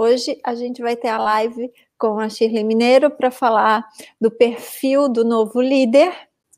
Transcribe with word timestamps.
Hoje 0.00 0.38
a 0.44 0.54
gente 0.54 0.80
vai 0.80 0.94
ter 0.94 1.08
a 1.08 1.18
live 1.18 1.72
com 1.98 2.20
a 2.20 2.28
Shirley 2.28 2.62
Mineiro 2.62 3.10
para 3.10 3.32
falar 3.32 3.84
do 4.20 4.30
perfil 4.30 5.08
do 5.08 5.24
novo 5.24 5.60
líder 5.60 6.12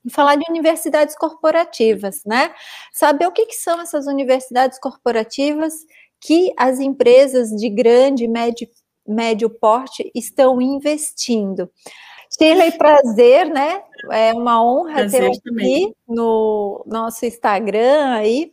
e 0.05 0.11
falar 0.11 0.37
de 0.37 0.45
universidades 0.47 1.17
corporativas, 1.17 2.21
né? 2.27 2.53
Saber 2.93 3.27
o 3.27 3.33
que, 3.33 3.47
que 3.47 3.55
são 3.55 3.81
essas 3.81 4.07
universidades 4.07 4.79
corporativas 4.79 5.73
que 6.21 6.53
as 6.55 6.81
empresas 6.81 7.49
de 7.49 7.71
grande 7.71 8.25
e 8.25 8.29
médio, 8.29 8.69
médio 9.09 9.49
porte 9.49 10.13
estão 10.15 10.61
investindo. 10.61 11.71
Shirley, 12.39 12.73
prazer, 12.73 13.49
né? 13.49 13.83
É 14.13 14.35
uma 14.35 14.63
honra 14.63 14.97
prazer 14.97 15.21
ter 15.23 15.27
aqui 15.29 15.41
também. 15.41 15.97
no 16.07 16.85
nosso 16.87 17.25
Instagram 17.25 18.17
aí. 18.17 18.53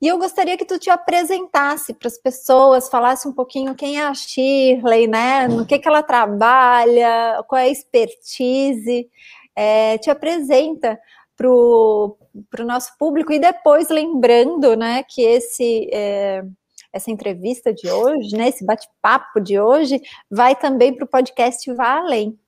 E 0.00 0.06
eu 0.06 0.16
gostaria 0.16 0.56
que 0.56 0.64
tu 0.64 0.78
te 0.78 0.90
apresentasse 0.90 1.92
para 1.92 2.06
as 2.06 2.16
pessoas, 2.16 2.88
falasse 2.88 3.26
um 3.26 3.32
pouquinho 3.32 3.74
quem 3.74 3.98
é 3.98 4.06
a 4.06 4.14
Shirley, 4.14 5.08
né? 5.08 5.48
No 5.48 5.66
que, 5.66 5.78
que 5.78 5.88
ela 5.88 6.02
trabalha, 6.02 7.42
qual 7.48 7.60
é 7.60 7.64
a 7.64 7.68
expertise. 7.68 9.08
É, 9.56 9.98
te 9.98 10.08
apresenta 10.08 10.98
para 11.36 11.50
o 11.50 12.16
nosso 12.64 12.96
público 12.98 13.32
e 13.32 13.40
depois 13.40 13.88
lembrando, 13.88 14.76
né, 14.76 15.02
que 15.02 15.22
esse 15.22 15.88
é, 15.92 16.44
essa 16.92 17.10
entrevista 17.10 17.72
de 17.72 17.90
hoje, 17.90 18.36
né, 18.36 18.48
esse 18.48 18.64
bate-papo 18.64 19.40
de 19.40 19.58
hoje, 19.60 20.00
vai 20.30 20.56
também 20.56 20.94
para 20.94 21.04
o 21.04 21.08
podcast 21.08 21.72
Vá 21.74 21.98
Além. 21.98 22.38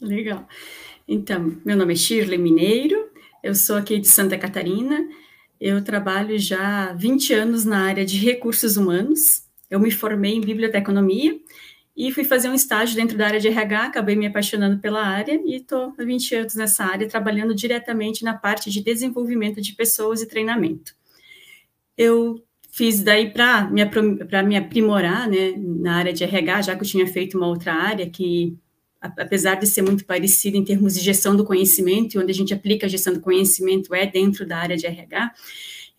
Legal. 0.00 0.46
Então, 1.06 1.56
meu 1.64 1.76
nome 1.76 1.92
é 1.92 1.96
Shirley 1.96 2.38
Mineiro, 2.38 3.10
eu 3.42 3.54
sou 3.54 3.76
aqui 3.76 3.98
de 3.98 4.08
Santa 4.08 4.36
Catarina, 4.36 5.08
eu 5.62 5.80
trabalho 5.84 6.36
já 6.40 6.90
há 6.90 6.92
20 6.92 7.32
anos 7.32 7.64
na 7.64 7.86
área 7.86 8.04
de 8.04 8.18
recursos 8.18 8.76
humanos. 8.76 9.44
Eu 9.70 9.78
me 9.78 9.92
formei 9.92 10.34
em 10.34 10.40
biblioteconomia 10.40 11.38
e 11.96 12.10
fui 12.10 12.24
fazer 12.24 12.48
um 12.48 12.54
estágio 12.54 12.96
dentro 12.96 13.16
da 13.16 13.26
área 13.26 13.38
de 13.38 13.46
RH, 13.46 13.84
acabei 13.84 14.16
me 14.16 14.26
apaixonando 14.26 14.80
pela 14.80 15.06
área 15.06 15.40
e 15.46 15.54
estou 15.54 15.94
há 15.96 16.04
20 16.04 16.34
anos 16.34 16.54
nessa 16.56 16.84
área, 16.84 17.08
trabalhando 17.08 17.54
diretamente 17.54 18.24
na 18.24 18.34
parte 18.34 18.70
de 18.70 18.82
desenvolvimento 18.82 19.60
de 19.60 19.72
pessoas 19.74 20.20
e 20.20 20.26
treinamento. 20.26 20.96
Eu 21.96 22.42
fiz 22.72 23.00
daí 23.00 23.30
para 23.30 23.70
me, 23.70 23.84
me 24.44 24.56
aprimorar 24.56 25.28
né, 25.28 25.54
na 25.56 25.94
área 25.94 26.12
de 26.12 26.24
RH, 26.24 26.62
já 26.62 26.74
que 26.74 26.82
eu 26.82 26.88
tinha 26.88 27.06
feito 27.06 27.38
uma 27.38 27.46
outra 27.46 27.72
área 27.72 28.10
que 28.10 28.58
apesar 29.02 29.56
de 29.56 29.66
ser 29.66 29.82
muito 29.82 30.04
parecido 30.04 30.56
em 30.56 30.64
termos 30.64 30.94
de 30.94 31.00
gestão 31.00 31.34
do 31.34 31.44
conhecimento, 31.44 32.20
onde 32.20 32.30
a 32.30 32.34
gente 32.34 32.54
aplica 32.54 32.86
a 32.86 32.88
gestão 32.88 33.12
do 33.12 33.20
conhecimento 33.20 33.94
é 33.94 34.06
dentro 34.06 34.46
da 34.46 34.58
área 34.58 34.76
de 34.76 34.86
RH, 34.86 35.34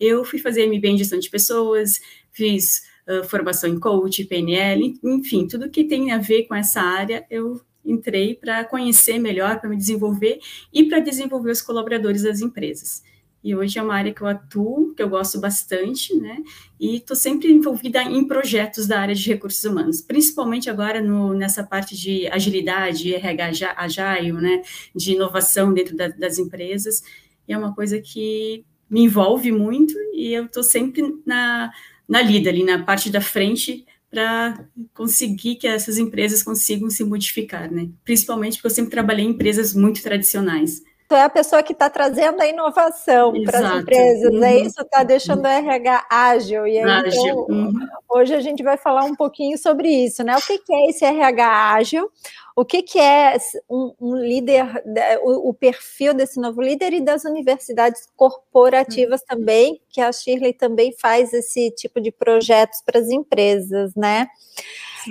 eu 0.00 0.24
fui 0.24 0.38
fazer 0.38 0.66
MBA 0.66 0.88
em 0.88 0.98
gestão 0.98 1.18
de 1.18 1.30
pessoas, 1.30 2.00
fiz 2.32 2.82
uh, 3.06 3.22
formação 3.24 3.68
em 3.68 3.78
coach, 3.78 4.24
PNL, 4.24 4.98
enfim, 5.04 5.46
tudo 5.46 5.70
que 5.70 5.84
tem 5.84 6.12
a 6.12 6.18
ver 6.18 6.44
com 6.44 6.54
essa 6.54 6.80
área, 6.80 7.24
eu 7.30 7.60
entrei 7.84 8.34
para 8.34 8.64
conhecer 8.64 9.18
melhor, 9.18 9.60
para 9.60 9.68
me 9.68 9.76
desenvolver 9.76 10.38
e 10.72 10.84
para 10.84 11.00
desenvolver 11.00 11.50
os 11.50 11.60
colaboradores 11.60 12.22
das 12.22 12.40
empresas 12.40 13.02
e 13.44 13.54
hoje 13.54 13.78
é 13.78 13.82
uma 13.82 13.94
área 13.94 14.12
que 14.12 14.22
eu 14.22 14.26
atuo, 14.26 14.94
que 14.94 15.02
eu 15.02 15.08
gosto 15.10 15.38
bastante, 15.38 16.16
né? 16.16 16.38
E 16.80 16.96
estou 16.96 17.14
sempre 17.14 17.52
envolvida 17.52 18.02
em 18.02 18.26
projetos 18.26 18.86
da 18.86 18.98
área 18.98 19.14
de 19.14 19.28
recursos 19.28 19.62
humanos, 19.64 20.00
principalmente 20.00 20.70
agora 20.70 21.02
no, 21.02 21.34
nessa 21.34 21.62
parte 21.62 21.94
de 21.94 22.26
agilidade, 22.28 23.14
RH 23.14 23.74
agile, 23.76 24.32
né? 24.32 24.62
De 24.96 25.12
inovação 25.12 25.74
dentro 25.74 25.94
da, 25.94 26.08
das 26.08 26.38
empresas. 26.38 27.02
E 27.46 27.52
é 27.52 27.58
uma 27.58 27.74
coisa 27.74 28.00
que 28.00 28.64
me 28.88 29.02
envolve 29.02 29.52
muito 29.52 29.92
e 30.14 30.32
eu 30.32 30.46
estou 30.46 30.62
sempre 30.62 31.02
na, 31.26 31.70
na 32.08 32.22
lida, 32.22 32.48
ali 32.48 32.64
na 32.64 32.82
parte 32.82 33.10
da 33.10 33.20
frente, 33.20 33.84
para 34.10 34.66
conseguir 34.94 35.56
que 35.56 35.66
essas 35.66 35.98
empresas 35.98 36.42
consigam 36.42 36.88
se 36.88 37.04
modificar, 37.04 37.70
né? 37.70 37.90
Principalmente 38.06 38.54
porque 38.54 38.68
eu 38.68 38.70
sempre 38.70 38.92
trabalhei 38.92 39.26
em 39.26 39.30
empresas 39.30 39.74
muito 39.74 40.02
tradicionais 40.02 40.82
é 41.10 41.22
a 41.22 41.28
pessoa 41.28 41.62
que 41.62 41.72
está 41.72 41.90
trazendo 41.90 42.40
a 42.40 42.46
inovação 42.46 43.32
para 43.44 43.58
as 43.58 43.82
empresas, 43.82 44.32
é 44.32 44.36
uhum. 44.36 44.44
é 44.44 44.56
isso, 44.60 44.80
está 44.80 45.02
deixando 45.02 45.42
o 45.42 45.46
RH 45.46 46.06
ágil. 46.10 46.66
E 46.66 46.78
aí, 46.78 46.84
ágil. 46.84 47.20
Então, 47.20 47.46
uhum. 47.48 47.86
hoje 48.08 48.34
a 48.34 48.40
gente 48.40 48.62
vai 48.62 48.76
falar 48.76 49.04
um 49.04 49.14
pouquinho 49.14 49.58
sobre 49.58 49.88
isso, 49.88 50.22
né? 50.22 50.36
O 50.36 50.40
que, 50.40 50.58
que 50.58 50.72
é 50.72 50.88
esse 50.88 51.04
RH 51.04 51.72
ágil? 51.74 52.10
O 52.56 52.64
que, 52.64 52.82
que 52.82 52.98
é 52.98 53.36
um, 53.68 53.92
um 54.00 54.16
líder, 54.16 54.82
o, 55.22 55.50
o, 55.50 55.54
perfil 55.54 56.14
desse 56.14 56.40
novo 56.40 56.62
líder 56.62 56.92
e 56.92 57.00
das 57.00 57.24
universidades 57.24 58.08
corporativas 58.16 59.20
uhum. 59.22 59.26
também, 59.26 59.80
que 59.90 60.00
a 60.00 60.12
Shirley 60.12 60.52
também 60.52 60.94
faz 60.98 61.32
esse 61.32 61.70
tipo 61.72 62.00
de 62.00 62.12
projetos 62.12 62.80
para 62.84 63.00
as 63.00 63.08
empresas, 63.08 63.94
né? 63.94 64.28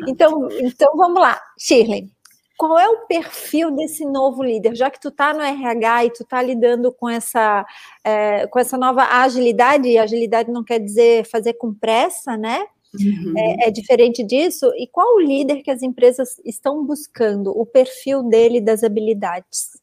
Então, 0.08 0.48
então 0.62 0.96
vamos 0.96 1.22
lá, 1.22 1.40
Shirley 1.60 2.13
qual 2.58 2.80
é 2.80 2.88
o 2.88 3.06
perfil 3.08 3.72
desse 3.72 4.06
novo 4.06 4.44
líder? 4.44 4.76
Já 4.76 4.90
que 4.90 5.00
tu 5.00 5.10
está 5.10 5.34
no 5.34 5.42
RH 5.42 6.06
e 6.06 6.10
tu 6.12 6.24
está 6.24 6.42
lidando 6.42 6.92
com 6.92 7.10
essa, 7.10 7.66
é, 8.04 8.48
com 8.48 8.60
essa 8.60 8.78
nova 8.78 9.04
agilidade, 9.04 9.88
e 9.88 9.98
agilidade 9.98 10.52
não 10.52 10.64
quer 10.64 10.80
dizer 10.80 11.26
fazer 11.26 11.54
com 11.54 11.74
pressa, 11.74 12.38
né? 12.38 12.66
Uhum. 13.00 13.34
É, 13.36 13.68
é, 13.68 13.72
diferente 13.72 14.24
disso. 14.24 14.72
E 14.76 14.88
qual 14.88 15.16
o 15.16 15.20
líder 15.20 15.64
que 15.64 15.72
as 15.72 15.82
empresas 15.82 16.40
estão 16.46 16.86
buscando? 16.86 17.50
O 17.50 17.66
perfil 17.66 18.24
dele 18.24 18.62
das 18.62 18.84
habilidades? 18.84 19.83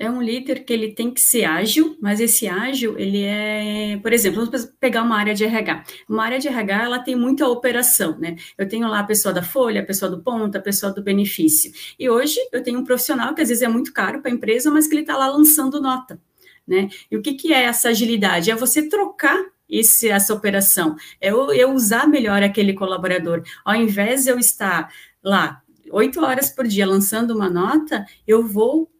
É 0.00 0.10
um 0.10 0.22
líder 0.22 0.64
que 0.64 0.72
ele 0.72 0.94
tem 0.94 1.10
que 1.10 1.20
ser 1.20 1.44
ágil, 1.44 1.94
mas 2.00 2.20
esse 2.20 2.48
ágil, 2.48 2.98
ele 2.98 3.22
é, 3.22 3.98
por 3.98 4.14
exemplo, 4.14 4.46
vamos 4.46 4.64
pegar 4.80 5.02
uma 5.02 5.18
área 5.18 5.34
de 5.34 5.44
RH. 5.44 5.84
Uma 6.08 6.24
área 6.24 6.38
de 6.38 6.48
RH, 6.48 6.84
ela 6.84 6.98
tem 7.00 7.14
muita 7.14 7.46
operação, 7.46 8.18
né? 8.18 8.34
Eu 8.56 8.66
tenho 8.66 8.88
lá 8.88 9.00
a 9.00 9.04
pessoa 9.04 9.34
da 9.34 9.42
folha, 9.42 9.82
a 9.82 9.84
pessoa 9.84 10.10
do 10.10 10.22
ponto, 10.22 10.56
a 10.56 10.60
pessoa 10.60 10.90
do 10.90 11.02
benefício. 11.02 11.70
E 11.98 12.08
hoje 12.08 12.38
eu 12.50 12.62
tenho 12.62 12.80
um 12.80 12.84
profissional 12.84 13.34
que 13.34 13.42
às 13.42 13.50
vezes 13.50 13.62
é 13.62 13.68
muito 13.68 13.92
caro 13.92 14.22
para 14.22 14.30
a 14.30 14.34
empresa, 14.34 14.70
mas 14.70 14.86
que 14.88 14.94
ele 14.94 15.02
está 15.02 15.18
lá 15.18 15.28
lançando 15.28 15.82
nota, 15.82 16.18
né? 16.66 16.88
E 17.10 17.16
o 17.18 17.20
que, 17.20 17.34
que 17.34 17.52
é 17.52 17.64
essa 17.64 17.90
agilidade? 17.90 18.50
É 18.50 18.56
você 18.56 18.88
trocar 18.88 19.38
esse, 19.68 20.08
essa 20.08 20.32
operação, 20.32 20.96
é 21.20 21.30
eu, 21.30 21.52
eu 21.52 21.72
usar 21.72 22.08
melhor 22.08 22.42
aquele 22.42 22.72
colaborador. 22.72 23.42
Ao 23.62 23.74
invés 23.74 24.24
de 24.24 24.30
eu 24.30 24.38
estar 24.38 24.90
lá 25.22 25.60
oito 25.92 26.24
horas 26.24 26.48
por 26.48 26.66
dia 26.66 26.86
lançando 26.86 27.32
uma 27.32 27.50
nota, 27.50 28.06
eu 28.26 28.46
vou 28.46 28.90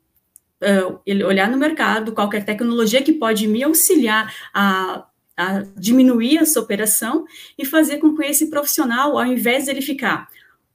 uh, 0.63 1.01
olhar 1.27 1.51
no 1.51 1.57
mercado, 1.57 2.13
qualquer 2.13 2.45
tecnologia 2.45 3.03
que 3.03 3.13
pode 3.13 3.47
me 3.47 3.63
auxiliar 3.63 4.35
a, 4.53 5.07
a 5.37 5.63
diminuir 5.77 6.39
essa 6.39 6.61
operação 6.61 7.25
e 7.59 7.65
fazer 7.65 7.99
com 7.99 8.17
que 8.17 8.25
esse 8.25 8.49
profissional, 8.49 9.19
ao 9.19 9.27
invés 9.27 9.65
de 9.65 9.71
ele 9.71 9.83
ficar 9.83 10.29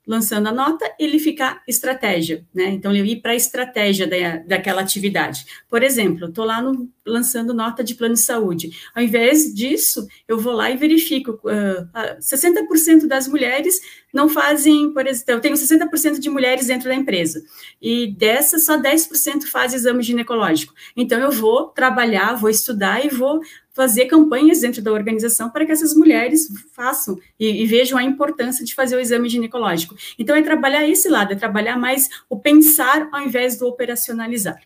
lançando 0.05 0.47
a 0.47 0.51
nota, 0.51 0.85
ele 0.99 1.19
ficar 1.19 1.61
estratégia, 1.67 2.45
né? 2.53 2.65
Então, 2.69 2.93
ele 2.93 3.11
ir 3.11 3.21
para 3.21 3.31
a 3.31 3.35
estratégia 3.35 4.07
da, 4.07 4.37
daquela 4.45 4.81
atividade. 4.81 5.45
Por 5.69 5.81
exemplo, 5.83 6.27
estou 6.27 6.45
lá 6.45 6.61
no, 6.61 6.89
lançando 7.05 7.53
nota 7.53 7.83
de 7.83 7.95
plano 7.95 8.13
de 8.13 8.19
saúde. 8.19 8.71
Ao 8.93 9.01
invés 9.01 9.53
disso, 9.53 10.05
eu 10.27 10.39
vou 10.39 10.53
lá 10.53 10.69
e 10.69 10.77
verifico. 10.77 11.39
Uh, 11.43 11.83
uh, 11.83 12.19
60% 12.19 13.07
das 13.07 13.27
mulheres 13.27 13.79
não 14.13 14.29
fazem, 14.29 14.93
por 14.93 15.05
exemplo, 15.05 15.33
eu 15.33 15.41
tenho 15.41 15.55
60% 15.55 16.19
de 16.19 16.29
mulheres 16.29 16.67
dentro 16.67 16.87
da 16.87 16.95
empresa, 16.95 17.43
e 17.81 18.07
dessas, 18.15 18.63
só 18.63 18.79
10% 18.79 19.43
fazem 19.43 19.77
exame 19.77 20.01
ginecológico. 20.03 20.73
Então, 20.95 21.19
eu 21.19 21.31
vou 21.31 21.67
trabalhar, 21.67 22.35
vou 22.35 22.49
estudar 22.49 23.05
e 23.05 23.09
vou 23.09 23.41
fazer 23.75 24.05
campanhas 24.05 24.61
dentro 24.61 24.81
da 24.81 24.91
organização 24.91 25.49
para 25.49 25.65
que 25.65 25.71
essas 25.71 25.93
mulheres 25.93 26.47
façam 26.71 27.19
e, 27.37 27.61
e, 27.61 27.65
vejam 27.65 27.97
a 27.97 28.03
importância 28.03 28.63
de 28.63 28.73
fazer 28.73 28.95
o 28.95 28.99
exame 28.99 29.27
ginecológico. 29.27 29.95
Então, 30.17 30.35
é 30.35 30.41
trabalhar 30.41 30.87
esse 30.87 31.09
lado, 31.09 31.33
é 31.33 31.35
trabalhar 31.35 31.77
mais 31.77 32.09
o 32.29 32.39
pensar 32.39 33.09
ao 33.11 33.21
invés 33.21 33.59
do 33.59 33.67
operacionalizar. 33.67 34.61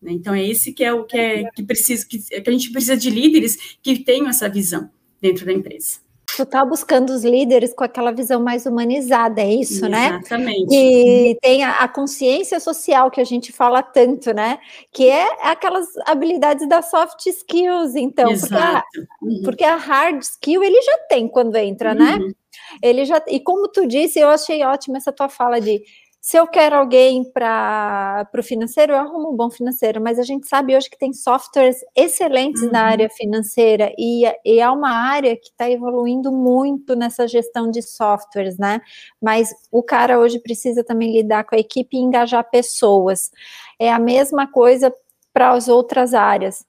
Né? 0.00 0.12
Então, 0.12 0.34
é 0.34 0.42
esse 0.42 0.72
que 0.72 0.82
é 0.82 0.92
o 0.92 1.04
que, 1.04 1.18
é, 1.18 1.50
que, 1.50 1.62
precisa, 1.62 2.06
que, 2.08 2.18
que 2.18 2.48
a 2.48 2.52
gente 2.52 2.72
precisa 2.72 2.96
de 2.96 3.10
líderes 3.10 3.76
que 3.82 3.98
tenham 3.98 4.28
essa 4.28 4.48
visão 4.48 4.90
dentro 5.20 5.44
da 5.44 5.52
empresa 5.52 6.07
tu 6.38 6.46
tá 6.46 6.64
buscando 6.64 7.10
os 7.10 7.24
líderes 7.24 7.74
com 7.74 7.82
aquela 7.82 8.12
visão 8.12 8.40
mais 8.40 8.64
humanizada, 8.64 9.40
é 9.40 9.54
isso, 9.54 9.84
Exatamente. 9.86 10.12
né? 10.12 10.18
Exatamente. 10.20 10.68
Que 10.68 11.38
tem 11.42 11.64
a, 11.64 11.80
a, 11.80 11.88
consciência 11.88 12.60
social 12.60 13.10
que 13.10 13.20
a 13.20 13.24
gente 13.24 13.50
fala 13.50 13.82
tanto, 13.82 14.32
né? 14.32 14.60
Que 14.92 15.08
é 15.08 15.26
aquelas 15.42 15.88
habilidades 16.06 16.68
das 16.68 16.90
soft 16.90 17.26
skills, 17.26 17.96
então, 17.96 18.32
porque 18.38 18.54
a, 18.54 18.84
uhum. 19.20 19.42
porque 19.44 19.64
a, 19.64 19.74
hard 19.74 20.22
skill 20.22 20.62
ele 20.62 20.80
já 20.80 20.98
tem 21.08 21.26
quando 21.26 21.56
entra, 21.56 21.92
né? 21.92 22.14
uhum. 22.14 22.28
né? 22.28 22.32
Ele 22.80 23.04
já 23.04 23.20
e 23.26 23.40
como 23.40 23.66
tu 23.66 23.84
disse, 23.86 24.20
eu 24.20 24.28
achei 24.28 24.62
ótima 24.64 24.98
essa 24.98 25.12
tua 25.12 25.28
fala 25.28 25.60
de 25.60 25.82
se 26.20 26.36
eu 26.36 26.46
quero 26.46 26.76
alguém 26.76 27.24
para 27.24 28.28
o 28.36 28.42
financeiro, 28.42 28.92
eu 28.92 28.96
arrumo 28.96 29.32
um 29.32 29.36
bom 29.36 29.48
financeiro, 29.48 30.00
mas 30.00 30.18
a 30.18 30.24
gente 30.24 30.48
sabe 30.48 30.76
hoje 30.76 30.90
que 30.90 30.98
tem 30.98 31.12
softwares 31.12 31.78
excelentes 31.96 32.62
uhum. 32.62 32.72
na 32.72 32.82
área 32.82 33.08
financeira 33.08 33.92
e, 33.96 34.24
e 34.44 34.58
é 34.58 34.68
uma 34.68 34.90
área 34.90 35.36
que 35.36 35.48
está 35.48 35.70
evoluindo 35.70 36.32
muito 36.32 36.96
nessa 36.96 37.26
gestão 37.28 37.70
de 37.70 37.82
softwares, 37.82 38.58
né? 38.58 38.80
Mas 39.22 39.54
o 39.70 39.82
cara 39.82 40.18
hoje 40.18 40.40
precisa 40.40 40.82
também 40.82 41.12
lidar 41.12 41.44
com 41.44 41.54
a 41.54 41.58
equipe 41.58 41.96
e 41.96 42.00
engajar 42.00 42.50
pessoas. 42.50 43.30
É 43.78 43.90
a 43.92 43.98
mesma 43.98 44.50
coisa 44.50 44.92
para 45.32 45.52
as 45.52 45.68
outras 45.68 46.14
áreas. 46.14 46.66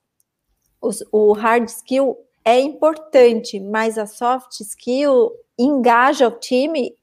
Os, 0.80 1.04
o 1.12 1.34
hard 1.34 1.68
skill 1.68 2.16
é 2.46 2.60
importante, 2.60 3.60
mas 3.60 3.98
a 3.98 4.06
soft 4.06 4.60
skill 4.62 5.32
engaja 5.58 6.28
o 6.28 6.40
time 6.40 6.94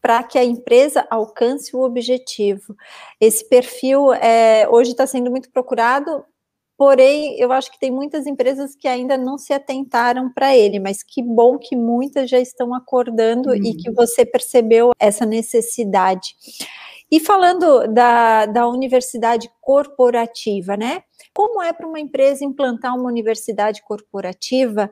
para 0.00 0.22
que 0.22 0.38
a 0.38 0.44
empresa 0.44 1.06
alcance 1.10 1.74
o 1.74 1.80
objetivo. 1.80 2.76
Esse 3.20 3.48
perfil 3.48 4.12
é, 4.14 4.68
hoje 4.68 4.92
está 4.92 5.06
sendo 5.06 5.30
muito 5.30 5.50
procurado, 5.50 6.24
porém, 6.76 7.38
eu 7.38 7.50
acho 7.52 7.70
que 7.72 7.78
tem 7.78 7.90
muitas 7.90 8.26
empresas 8.26 8.76
que 8.76 8.86
ainda 8.86 9.18
não 9.18 9.36
se 9.36 9.52
atentaram 9.52 10.32
para 10.32 10.56
ele, 10.56 10.78
mas 10.78 11.02
que 11.02 11.22
bom 11.22 11.58
que 11.58 11.74
muitas 11.74 12.30
já 12.30 12.38
estão 12.38 12.72
acordando 12.72 13.54
e 13.54 13.74
que 13.74 13.88
uhum. 13.88 13.94
você 13.96 14.24
percebeu 14.24 14.92
essa 14.98 15.26
necessidade. 15.26 16.36
E 17.10 17.18
falando 17.18 17.86
da, 17.88 18.46
da 18.46 18.68
universidade 18.68 19.50
corporativa, 19.60 20.76
né? 20.76 21.02
Como 21.34 21.62
é 21.62 21.72
para 21.72 21.86
uma 21.86 21.98
empresa 21.98 22.44
implantar 22.44 22.94
uma 22.94 23.08
universidade 23.08 23.82
corporativa 23.82 24.90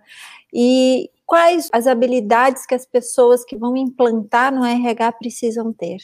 e 0.52 1.10
quais 1.26 1.68
as 1.72 1.86
habilidades 1.86 2.64
que 2.64 2.74
as 2.74 2.86
pessoas 2.86 3.44
que 3.44 3.56
vão 3.56 3.76
implantar 3.76 4.54
no 4.54 4.64
RH 4.64 5.12
precisam 5.12 5.72
ter? 5.72 5.98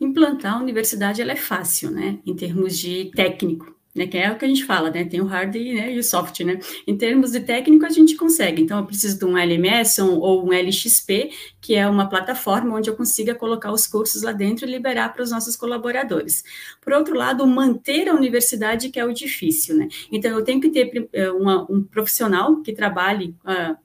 Implantar 0.00 0.54
a 0.54 0.60
universidade 0.60 1.22
ela 1.22 1.32
é 1.32 1.36
fácil, 1.36 1.90
né? 1.90 2.18
Em 2.26 2.34
termos 2.34 2.76
de 2.78 3.12
técnico 3.14 3.72
né, 3.94 4.06
que 4.06 4.16
é 4.16 4.30
o 4.30 4.38
que 4.38 4.44
a 4.44 4.48
gente 4.48 4.64
fala, 4.64 4.90
né, 4.90 5.04
tem 5.04 5.20
o 5.20 5.26
hard 5.26 5.54
né, 5.54 5.92
e 5.92 5.98
o 5.98 6.02
soft, 6.02 6.40
né, 6.40 6.58
em 6.86 6.96
termos 6.96 7.32
de 7.32 7.40
técnico 7.40 7.84
a 7.84 7.90
gente 7.90 8.16
consegue, 8.16 8.62
então 8.62 8.78
eu 8.78 8.86
preciso 8.86 9.18
de 9.18 9.24
um 9.24 9.36
LMS 9.36 10.00
ou 10.00 10.46
um 10.46 10.52
LXP, 10.52 11.30
que 11.60 11.74
é 11.74 11.86
uma 11.86 12.08
plataforma 12.08 12.74
onde 12.74 12.88
eu 12.88 12.96
consiga 12.96 13.34
colocar 13.34 13.70
os 13.70 13.86
cursos 13.86 14.22
lá 14.22 14.32
dentro 14.32 14.66
e 14.66 14.70
liberar 14.70 15.12
para 15.12 15.22
os 15.22 15.30
nossos 15.30 15.56
colaboradores. 15.56 16.42
Por 16.80 16.92
outro 16.92 17.14
lado, 17.14 17.46
manter 17.46 18.08
a 18.08 18.14
universidade 18.14 18.88
que 18.88 18.98
é 18.98 19.04
o 19.04 19.12
difícil, 19.12 19.76
né, 19.76 19.88
então 20.10 20.30
eu 20.30 20.42
tenho 20.42 20.60
que 20.60 20.70
ter 20.70 21.08
eh, 21.12 21.30
uma, 21.30 21.70
um 21.70 21.82
profissional 21.82 22.62
que 22.62 22.72
trabalhe 22.72 23.36
uh, 23.44 23.76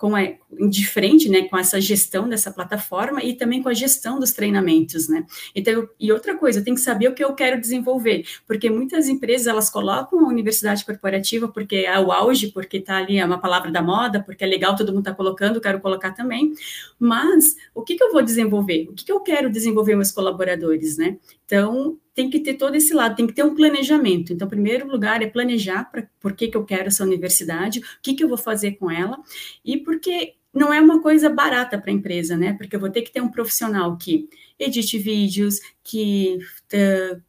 com 0.00 0.16
a, 0.16 0.22
de 0.66 0.86
frente, 0.86 1.28
né, 1.28 1.42
com 1.42 1.58
essa 1.58 1.78
gestão 1.78 2.26
dessa 2.26 2.50
plataforma 2.50 3.22
e 3.22 3.34
também 3.34 3.62
com 3.62 3.68
a 3.68 3.74
gestão 3.74 4.18
dos 4.18 4.32
treinamentos, 4.32 5.10
né. 5.10 5.26
Então, 5.54 5.74
eu, 5.74 5.90
e 6.00 6.10
outra 6.10 6.34
coisa, 6.38 6.58
eu 6.58 6.64
tenho 6.64 6.74
que 6.74 6.82
saber 6.82 7.08
o 7.08 7.14
que 7.14 7.22
eu 7.22 7.34
quero 7.34 7.60
desenvolver, 7.60 8.24
porque 8.46 8.70
muitas 8.70 9.08
empresas, 9.08 9.46
elas 9.46 9.68
colocam 9.68 10.20
a 10.20 10.28
universidade 10.28 10.86
corporativa 10.86 11.48
porque 11.48 11.76
é 11.76 12.00
o 12.00 12.10
auge, 12.10 12.48
porque 12.48 12.78
está 12.78 12.96
ali, 12.96 13.18
é 13.18 13.24
uma 13.26 13.38
palavra 13.38 13.70
da 13.70 13.82
moda, 13.82 14.22
porque 14.22 14.42
é 14.42 14.46
legal, 14.46 14.74
todo 14.74 14.88
mundo 14.88 15.00
está 15.00 15.14
colocando, 15.14 15.60
quero 15.60 15.80
colocar 15.80 16.12
também, 16.12 16.54
mas 16.98 17.56
o 17.74 17.82
que, 17.82 17.94
que 17.94 18.02
eu 18.02 18.10
vou 18.10 18.22
desenvolver? 18.22 18.88
O 18.88 18.94
que, 18.94 19.04
que 19.04 19.12
eu 19.12 19.20
quero 19.20 19.50
desenvolver 19.50 19.96
meus 19.96 20.10
colaboradores, 20.10 20.96
né? 20.96 21.18
Então, 21.50 21.98
tem 22.14 22.30
que 22.30 22.38
ter 22.38 22.54
todo 22.54 22.76
esse 22.76 22.94
lado, 22.94 23.16
tem 23.16 23.26
que 23.26 23.32
ter 23.32 23.42
um 23.42 23.56
planejamento. 23.56 24.32
Então, 24.32 24.46
primeiro 24.46 24.86
lugar 24.86 25.20
é 25.20 25.26
planejar 25.26 25.90
para 25.90 26.08
por 26.20 26.32
que, 26.32 26.46
que 26.46 26.56
eu 26.56 26.64
quero 26.64 26.86
essa 26.86 27.02
universidade, 27.02 27.80
o 27.80 27.82
que, 28.00 28.14
que 28.14 28.22
eu 28.22 28.28
vou 28.28 28.38
fazer 28.38 28.72
com 28.72 28.88
ela, 28.88 29.18
e 29.64 29.76
porque 29.78 30.34
não 30.54 30.72
é 30.72 30.80
uma 30.80 31.02
coisa 31.02 31.28
barata 31.28 31.76
para 31.76 31.90
a 31.90 31.94
empresa, 31.94 32.36
né? 32.36 32.52
Porque 32.52 32.76
eu 32.76 32.80
vou 32.80 32.88
ter 32.88 33.02
que 33.02 33.10
ter 33.10 33.20
um 33.20 33.28
profissional 33.28 33.96
que 33.96 34.28
edite 34.60 34.96
vídeos, 34.96 35.58
que 35.82 36.38
uh, 36.72 37.20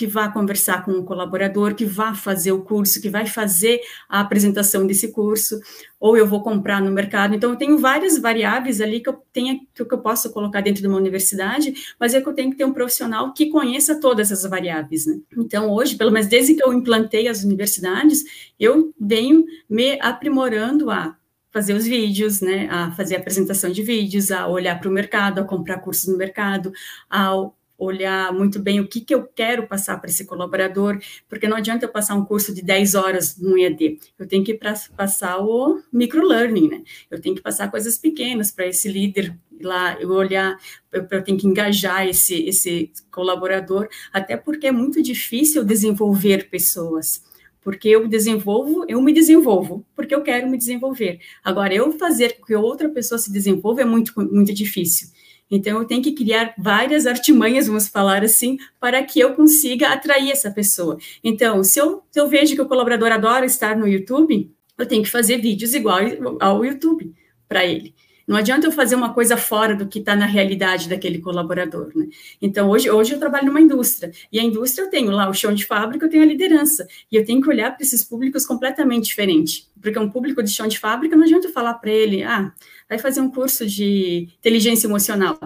que 0.00 0.06
vá 0.06 0.30
conversar 0.30 0.82
com 0.82 0.92
o 0.92 1.04
colaborador, 1.04 1.74
que 1.74 1.84
vá 1.84 2.14
fazer 2.14 2.52
o 2.52 2.62
curso, 2.62 3.02
que 3.02 3.10
vai 3.10 3.26
fazer 3.26 3.82
a 4.08 4.20
apresentação 4.20 4.86
desse 4.86 5.12
curso, 5.12 5.60
ou 6.00 6.16
eu 6.16 6.26
vou 6.26 6.42
comprar 6.42 6.80
no 6.80 6.90
mercado. 6.90 7.34
Então, 7.34 7.50
eu 7.50 7.56
tenho 7.56 7.76
várias 7.76 8.16
variáveis 8.16 8.80
ali 8.80 9.00
que 9.00 9.10
eu, 9.10 9.22
tenho, 9.30 9.60
que 9.74 9.82
eu 9.82 9.98
posso 9.98 10.32
colocar 10.32 10.62
dentro 10.62 10.80
de 10.80 10.88
uma 10.88 10.96
universidade, 10.96 11.94
mas 12.00 12.14
é 12.14 12.20
que 12.22 12.26
eu 12.26 12.32
tenho 12.32 12.50
que 12.50 12.56
ter 12.56 12.64
um 12.64 12.72
profissional 12.72 13.34
que 13.34 13.50
conheça 13.50 14.00
todas 14.00 14.32
essas 14.32 14.48
variáveis. 14.48 15.04
Né? 15.04 15.20
Então, 15.36 15.70
hoje, 15.70 15.96
pelo 15.96 16.10
menos 16.10 16.26
desde 16.26 16.54
que 16.54 16.64
eu 16.64 16.72
implantei 16.72 17.28
as 17.28 17.44
universidades, 17.44 18.24
eu 18.58 18.94
venho 18.98 19.44
me 19.68 20.00
aprimorando 20.00 20.90
a 20.90 21.14
fazer 21.50 21.74
os 21.74 21.84
vídeos, 21.84 22.40
né, 22.40 22.68
a 22.70 22.90
fazer 22.92 23.16
a 23.16 23.18
apresentação 23.18 23.70
de 23.70 23.82
vídeos, 23.82 24.30
a 24.30 24.48
olhar 24.48 24.80
para 24.80 24.88
o 24.88 24.92
mercado, 24.92 25.40
a 25.40 25.44
comprar 25.44 25.80
cursos 25.80 26.08
no 26.08 26.16
mercado, 26.16 26.72
a 27.10 27.50
olhar 27.80 28.32
muito 28.32 28.60
bem 28.60 28.78
o 28.78 28.86
que, 28.86 29.00
que 29.00 29.14
eu 29.14 29.24
quero 29.24 29.66
passar 29.66 29.98
para 29.98 30.10
esse 30.10 30.24
colaborador, 30.24 31.00
porque 31.28 31.48
não 31.48 31.56
adianta 31.56 31.86
eu 31.86 31.88
passar 31.88 32.14
um 32.14 32.24
curso 32.24 32.54
de 32.54 32.62
10 32.62 32.94
horas 32.94 33.38
no 33.38 33.58
EAD, 33.58 33.98
eu 34.18 34.28
tenho 34.28 34.44
que 34.44 34.58
passar 34.96 35.38
o 35.38 35.80
microlearning, 35.92 36.68
né? 36.68 36.82
Eu 37.10 37.20
tenho 37.20 37.34
que 37.34 37.42
passar 37.42 37.70
coisas 37.70 37.96
pequenas 37.96 38.50
para 38.50 38.66
esse 38.66 38.88
líder 38.88 39.36
lá, 39.62 40.00
eu 40.00 40.10
olhar, 40.10 40.56
eu, 40.92 41.06
eu 41.10 41.24
tenho 41.24 41.38
que 41.38 41.46
engajar 41.46 42.06
esse, 42.06 42.44
esse 42.44 42.92
colaborador, 43.10 43.88
até 44.12 44.36
porque 44.36 44.66
é 44.66 44.72
muito 44.72 45.02
difícil 45.02 45.64
desenvolver 45.64 46.48
pessoas 46.50 47.22
porque 47.62 47.88
eu 47.88 48.08
desenvolvo, 48.08 48.84
eu 48.88 49.00
me 49.02 49.12
desenvolvo, 49.12 49.84
porque 49.94 50.14
eu 50.14 50.22
quero 50.22 50.48
me 50.48 50.56
desenvolver. 50.56 51.20
Agora, 51.44 51.74
eu 51.74 51.92
fazer 51.92 52.38
com 52.38 52.46
que 52.46 52.54
outra 52.54 52.88
pessoa 52.88 53.18
se 53.18 53.30
desenvolva 53.30 53.82
é 53.82 53.84
muito, 53.84 54.12
muito 54.16 54.52
difícil. 54.52 55.08
Então, 55.50 55.78
eu 55.78 55.84
tenho 55.84 56.02
que 56.02 56.12
criar 56.12 56.54
várias 56.56 57.06
artimanhas, 57.06 57.66
vamos 57.66 57.88
falar 57.88 58.22
assim, 58.22 58.56
para 58.78 59.02
que 59.02 59.18
eu 59.18 59.34
consiga 59.34 59.88
atrair 59.88 60.30
essa 60.30 60.50
pessoa. 60.50 60.96
Então, 61.24 61.64
se 61.64 61.80
eu, 61.80 62.02
se 62.10 62.20
eu 62.20 62.28
vejo 62.28 62.54
que 62.54 62.62
o 62.62 62.68
colaborador 62.68 63.10
adora 63.10 63.44
estar 63.44 63.76
no 63.76 63.88
YouTube, 63.88 64.50
eu 64.78 64.86
tenho 64.86 65.02
que 65.02 65.10
fazer 65.10 65.38
vídeos 65.38 65.74
igual 65.74 65.98
ao 66.40 66.64
YouTube 66.64 67.12
para 67.48 67.66
ele. 67.66 67.94
Não 68.30 68.36
adianta 68.36 68.64
eu 68.64 68.70
fazer 68.70 68.94
uma 68.94 69.12
coisa 69.12 69.36
fora 69.36 69.74
do 69.74 69.88
que 69.88 69.98
está 69.98 70.14
na 70.14 70.24
realidade 70.24 70.88
daquele 70.88 71.18
colaborador, 71.18 71.90
né? 71.96 72.06
Então, 72.40 72.70
hoje, 72.70 72.88
hoje 72.88 73.12
eu 73.14 73.18
trabalho 73.18 73.46
numa 73.46 73.60
indústria, 73.60 74.12
e 74.30 74.38
a 74.38 74.44
indústria 74.44 74.84
eu 74.84 74.88
tenho 74.88 75.10
lá 75.10 75.28
o 75.28 75.34
chão 75.34 75.52
de 75.52 75.66
fábrica, 75.66 76.06
eu 76.06 76.08
tenho 76.08 76.22
a 76.22 76.26
liderança, 76.26 76.86
e 77.10 77.16
eu 77.16 77.24
tenho 77.24 77.42
que 77.42 77.48
olhar 77.48 77.74
para 77.74 77.82
esses 77.82 78.04
públicos 78.04 78.46
completamente 78.46 79.06
diferentes, 79.06 79.68
porque 79.82 79.98
um 79.98 80.08
público 80.08 80.44
de 80.44 80.50
chão 80.50 80.68
de 80.68 80.78
fábrica, 80.78 81.16
não 81.16 81.24
adianta 81.24 81.48
eu 81.48 81.52
falar 81.52 81.74
para 81.74 81.90
ele, 81.90 82.22
ah, 82.22 82.52
vai 82.88 83.00
fazer 83.00 83.20
um 83.20 83.28
curso 83.28 83.66
de 83.66 84.28
inteligência 84.38 84.86
emocional. 84.86 85.36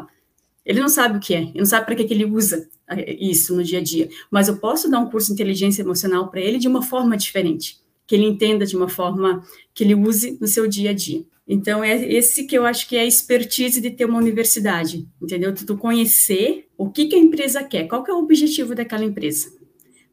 Ele 0.63 0.79
não 0.79 0.91
sabe 0.91 1.17
o 1.17 1.21
que 1.21 1.35
é, 1.35 1.41
ele 1.41 1.61
não 1.61 1.65
sabe 1.65 1.87
para 1.87 1.95
que, 1.95 2.05
que 2.05 2.13
ele 2.13 2.27
usa 2.27 2.69
eh, 2.91 3.17
isso 3.19 3.57
no 3.57 3.65
dia 3.65 3.79
a 3.79 3.83
dia, 3.83 4.11
mas 4.31 4.49
eu 4.49 4.59
posso 4.59 4.91
dar 4.91 4.99
um 4.99 5.09
curso 5.09 5.29
de 5.29 5.33
inteligência 5.33 5.81
emocional 5.81 6.29
para 6.29 6.43
ele 6.43 6.59
de 6.59 6.69
uma 6.69 6.83
forma 6.83 7.17
diferente, 7.17 7.79
que 8.07 8.15
ele 8.15 8.27
entenda 8.27 8.67
de 8.67 8.77
uma 8.77 8.91
forma 8.91 9.43
que 9.73 9.85
ele 9.85 9.95
use 9.95 10.37
no 10.39 10.47
seu 10.47 10.69
dia 10.69 10.91
a 10.91 10.93
dia. 10.93 11.25
Então, 11.47 11.85
é 11.85 11.95
esse 12.11 12.45
que 12.45 12.57
eu 12.57 12.65
acho 12.65 12.89
que 12.89 12.97
é 12.97 13.01
a 13.01 13.07
expertise 13.07 13.81
de 13.81 13.91
ter 13.91 14.07
uma 14.07 14.19
universidade, 14.19 15.07
entendeu? 15.21 15.55
Tu, 15.55 15.77
conhecer 15.77 16.67
o 16.77 16.91
que, 16.91 17.07
que 17.07 17.15
a 17.15 17.19
empresa 17.19 17.63
quer, 17.63 17.87
qual 17.87 18.03
que 18.03 18.11
é 18.11 18.15
o 18.15 18.19
objetivo 18.19 18.75
daquela 18.75 19.05
empresa. 19.05 19.53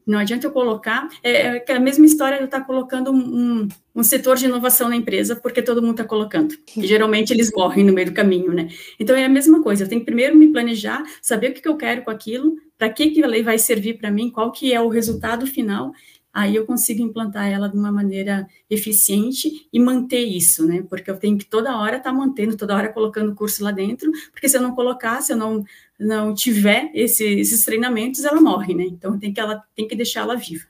Não 0.06 0.18
adianta 0.18 0.46
eu 0.46 0.50
colocar, 0.50 1.08
é, 1.22 1.64
é 1.66 1.76
a 1.76 1.80
mesma 1.80 2.04
história 2.04 2.36
de 2.36 2.42
eu 2.42 2.46
estar 2.46 2.62
colocando 2.62 3.12
um, 3.12 3.68
um, 3.94 4.02
setor 4.02 4.36
de 4.36 4.46
inovação 4.46 4.88
na 4.88 4.96
empresa, 4.96 5.36
porque 5.36 5.62
todo 5.62 5.80
mundo 5.80 5.92
está 5.92 6.04
colocando. 6.04 6.54
E 6.76 6.86
geralmente 6.86 7.32
eles 7.32 7.50
morrem 7.54 7.84
no 7.84 7.92
meio 7.92 8.08
do 8.08 8.12
caminho, 8.12 8.52
né? 8.52 8.68
Então 8.98 9.14
é 9.14 9.24
a 9.24 9.28
mesma 9.28 9.62
coisa, 9.62 9.84
eu 9.84 9.88
tenho 9.88 10.00
que 10.00 10.06
primeiro 10.06 10.36
me 10.36 10.48
planejar, 10.48 11.02
saber 11.22 11.50
o 11.50 11.54
que, 11.54 11.62
que 11.62 11.68
eu 11.68 11.76
quero 11.76 12.02
com 12.02 12.10
aquilo, 12.10 12.56
para 12.76 12.90
que, 12.90 13.10
que 13.10 13.24
lei 13.24 13.44
vai 13.44 13.58
servir 13.58 13.94
para 13.94 14.10
mim, 14.10 14.28
qual 14.28 14.50
que 14.50 14.72
é 14.72 14.80
o 14.80 14.88
resultado 14.88 15.46
final, 15.46 15.92
aí 16.32 16.56
eu 16.56 16.64
consigo 16.64 17.02
implantar 17.02 17.50
ela 17.50 17.68
de 17.68 17.76
uma 17.76 17.92
maneira 17.92 18.46
eficiente 18.70 19.68
e 19.72 19.78
manter 19.78 20.20
isso, 20.20 20.66
né? 20.66 20.82
Porque 20.88 21.10
eu 21.10 21.18
tenho 21.18 21.36
que 21.36 21.44
toda 21.44 21.76
hora 21.76 21.98
estar 21.98 22.10
tá 22.10 22.16
mantendo, 22.16 22.56
toda 22.56 22.74
hora 22.74 22.92
colocando 22.92 23.34
curso 23.34 23.62
lá 23.62 23.70
dentro, 23.70 24.10
porque 24.30 24.48
se 24.48 24.56
eu 24.56 24.62
não 24.62 24.74
colocar, 24.74 25.20
se 25.20 25.32
eu 25.32 25.36
não, 25.36 25.62
não 25.98 26.34
tiver 26.34 26.90
esse, 26.94 27.24
esses 27.24 27.64
treinamentos, 27.64 28.24
ela 28.24 28.40
morre, 28.40 28.74
né? 28.74 28.84
Então 28.84 29.18
tem 29.18 29.32
que, 29.32 29.40
ela, 29.40 29.62
tem 29.76 29.86
que 29.86 29.94
deixar 29.94 30.20
ela 30.20 30.36
viva. 30.36 30.64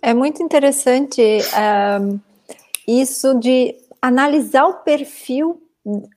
É 0.00 0.14
muito 0.14 0.42
interessante 0.42 1.20
um, 2.00 2.18
isso 2.86 3.38
de 3.38 3.74
analisar 4.00 4.66
o 4.66 4.74
perfil 4.84 5.60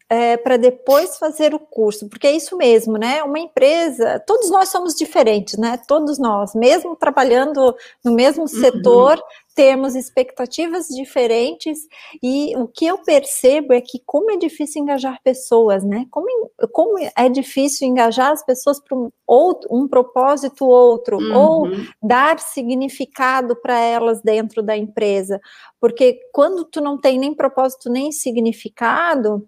é, 0.09 0.35
para 0.37 0.57
depois 0.57 1.17
fazer 1.19 1.53
o 1.53 1.59
curso, 1.59 2.09
porque 2.09 2.25
é 2.25 2.35
isso 2.35 2.57
mesmo, 2.57 2.97
né? 2.97 3.21
Uma 3.21 3.37
empresa, 3.37 4.19
todos 4.25 4.49
nós 4.49 4.69
somos 4.69 4.95
diferentes, 4.95 5.55
né? 5.55 5.79
Todos 5.87 6.17
nós, 6.17 6.55
mesmo 6.55 6.95
trabalhando 6.95 7.75
no 8.03 8.11
mesmo 8.11 8.41
uhum. 8.41 8.47
setor, 8.47 9.21
temos 9.53 9.93
expectativas 9.93 10.87
diferentes 10.87 11.79
e 12.23 12.55
o 12.55 12.67
que 12.67 12.87
eu 12.87 12.97
percebo 13.03 13.73
é 13.73 13.81
que 13.81 14.01
como 14.03 14.31
é 14.31 14.37
difícil 14.37 14.81
engajar 14.81 15.19
pessoas, 15.23 15.83
né? 15.83 16.05
Como, 16.09 16.27
como 16.71 16.97
é 16.97 17.29
difícil 17.29 17.87
engajar 17.87 18.31
as 18.31 18.43
pessoas 18.43 18.81
para 18.81 18.97
um, 18.97 19.11
outro, 19.27 19.69
um 19.71 19.87
propósito 19.87 20.65
outro, 20.65 21.17
uhum. 21.17 21.37
ou 21.37 21.67
dar 22.01 22.39
significado 22.39 23.55
para 23.55 23.79
elas 23.79 24.23
dentro 24.23 24.63
da 24.63 24.75
empresa, 24.75 25.39
porque 25.79 26.19
quando 26.33 26.65
tu 26.65 26.81
não 26.81 26.99
tem 26.99 27.19
nem 27.19 27.35
propósito 27.35 27.91
nem 27.91 28.11
significado, 28.11 29.45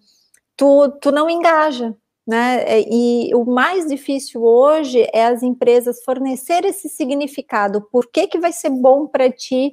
tu, 0.62 0.92
tu 1.02 1.12
não 1.12 1.28
engaja, 1.28 1.92
né? 2.28 2.64
É, 2.68 2.86
e 2.88 3.34
o 3.34 3.44
mais 3.44 3.88
difícil 3.88 4.44
hoje 4.44 5.08
é 5.12 5.26
as 5.26 5.42
empresas 5.42 6.04
fornecer 6.04 6.64
esse 6.66 6.88
significado. 6.88 7.82
Por 7.92 8.12
que, 8.12 8.28
que 8.28 8.38
vai 8.38 8.54
ser 8.54 8.70
bom 8.70 9.08
para 9.08 9.32
ti 9.32 9.72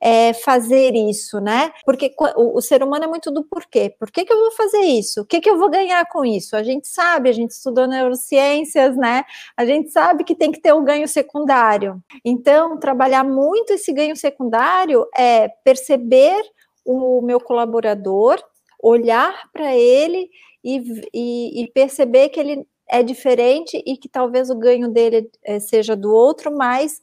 é, 0.00 0.32
fazer 0.32 0.94
isso, 0.94 1.42
né? 1.42 1.70
Porque 1.84 2.10
o, 2.36 2.56
o, 2.56 2.62
ser 2.62 2.82
humano 2.82 3.04
é 3.04 3.06
muito 3.06 3.30
do 3.30 3.44
porquê. 3.44 3.94
Por 3.98 4.10
que, 4.10 4.24
que 4.24 4.32
eu 4.32 4.38
vou 4.38 4.50
fazer 4.52 4.80
isso? 4.80 5.20
O 5.20 5.26
que, 5.26 5.42
que 5.42 5.50
eu 5.50 5.58
vou 5.58 5.68
ganhar 5.68 6.06
com 6.06 6.24
isso? 6.24 6.56
A 6.56 6.62
gente 6.62 6.88
sabe, 6.88 7.28
a 7.28 7.32
gente 7.32 7.50
estudou 7.50 7.86
neurociências, 7.86 8.96
né? 8.96 9.24
A 9.54 9.66
gente 9.66 9.90
sabe 9.90 10.24
que 10.24 10.34
tem 10.34 10.50
que 10.50 10.60
ter 10.62 10.72
o 10.72 10.78
um 10.78 10.84
ganho 10.84 11.06
secundário. 11.06 12.02
Então, 12.24 12.78
trabalhar 12.78 13.24
muito 13.24 13.74
esse 13.74 13.92
ganho 13.92 14.16
secundário 14.16 15.06
é 15.14 15.48
perceber 15.62 16.42
o 16.82 17.20
meu 17.20 17.38
colaborador 17.38 18.42
olhar 18.82 19.50
para 19.52 19.74
ele 19.74 20.30
e, 20.64 20.82
e, 21.12 21.62
e, 21.62 21.70
perceber 21.72 22.28
que 22.28 22.40
ele 22.40 22.66
é 22.88 23.02
diferente 23.02 23.82
e 23.86 23.96
que 23.96 24.08
talvez 24.08 24.50
o 24.50 24.58
ganho 24.58 24.88
dele 24.88 25.30
é, 25.44 25.60
seja 25.60 25.96
do 25.96 26.12
outro, 26.12 26.54
mas 26.54 27.00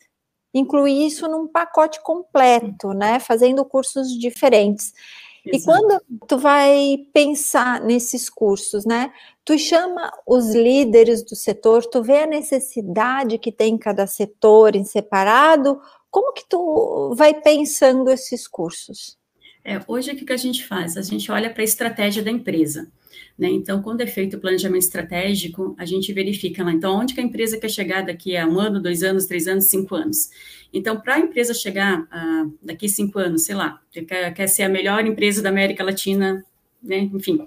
incluir 0.53 1.05
isso 1.05 1.27
num 1.27 1.47
pacote 1.47 2.01
completo, 2.01 2.93
né? 2.93 3.19
Fazendo 3.19 3.63
cursos 3.65 4.09
diferentes. 4.17 4.93
Exato. 5.45 5.57
E 5.57 5.63
quando 5.63 6.01
tu 6.27 6.37
vai 6.37 6.97
pensar 7.13 7.81
nesses 7.81 8.29
cursos, 8.29 8.85
né? 8.85 9.13
Tu 9.45 9.57
chama 9.57 10.11
os 10.25 10.53
líderes 10.53 11.23
do 11.23 11.35
setor, 11.35 11.85
tu 11.85 12.03
vê 12.03 12.23
a 12.23 12.27
necessidade 12.27 13.37
que 13.37 13.51
tem 13.51 13.77
cada 13.77 14.05
setor 14.05 14.75
em 14.75 14.83
separado. 14.83 15.79
Como 16.11 16.33
que 16.33 16.43
tu 16.49 17.13
vai 17.15 17.33
pensando 17.33 18.09
esses 18.09 18.47
cursos? 18.47 19.17
É, 19.67 19.81
hoje 19.85 20.11
o 20.11 20.15
que 20.15 20.31
a 20.31 20.37
gente 20.37 20.65
faz? 20.65 20.95
A 20.95 21.01
gente 21.01 21.29
olha 21.29 21.49
para 21.49 21.61
a 21.61 21.65
estratégia 21.65 22.23
da 22.23 22.31
empresa. 22.31 22.89
Né? 23.37 23.49
Então, 23.49 23.81
quando 23.81 23.99
é 23.99 24.07
feito 24.07 24.37
o 24.37 24.39
planejamento 24.39 24.83
estratégico, 24.83 25.75
a 25.77 25.83
gente 25.83 26.13
verifica 26.13 26.63
lá, 26.63 26.71
então, 26.71 26.95
onde 26.95 27.13
que 27.13 27.19
a 27.19 27.23
empresa 27.23 27.59
quer 27.59 27.67
chegar 27.67 28.05
daqui 28.05 28.37
a 28.37 28.47
um 28.47 28.61
ano, 28.61 28.81
dois 28.81 29.03
anos, 29.03 29.25
três 29.25 29.45
anos, 29.45 29.65
cinco 29.65 29.93
anos. 29.93 30.29
Então, 30.71 31.01
para 31.01 31.15
a 31.15 31.19
empresa 31.19 31.53
chegar 31.53 32.07
ah, 32.09 32.45
daqui 32.63 32.87
cinco 32.87 33.19
anos, 33.19 33.43
sei 33.43 33.55
lá, 33.55 33.81
quer, 33.91 34.33
quer 34.33 34.47
ser 34.47 34.63
a 34.63 34.69
melhor 34.69 35.05
empresa 35.05 35.41
da 35.41 35.49
América 35.49 35.83
Latina, 35.83 36.45
né? 36.81 36.99
enfim. 37.13 37.45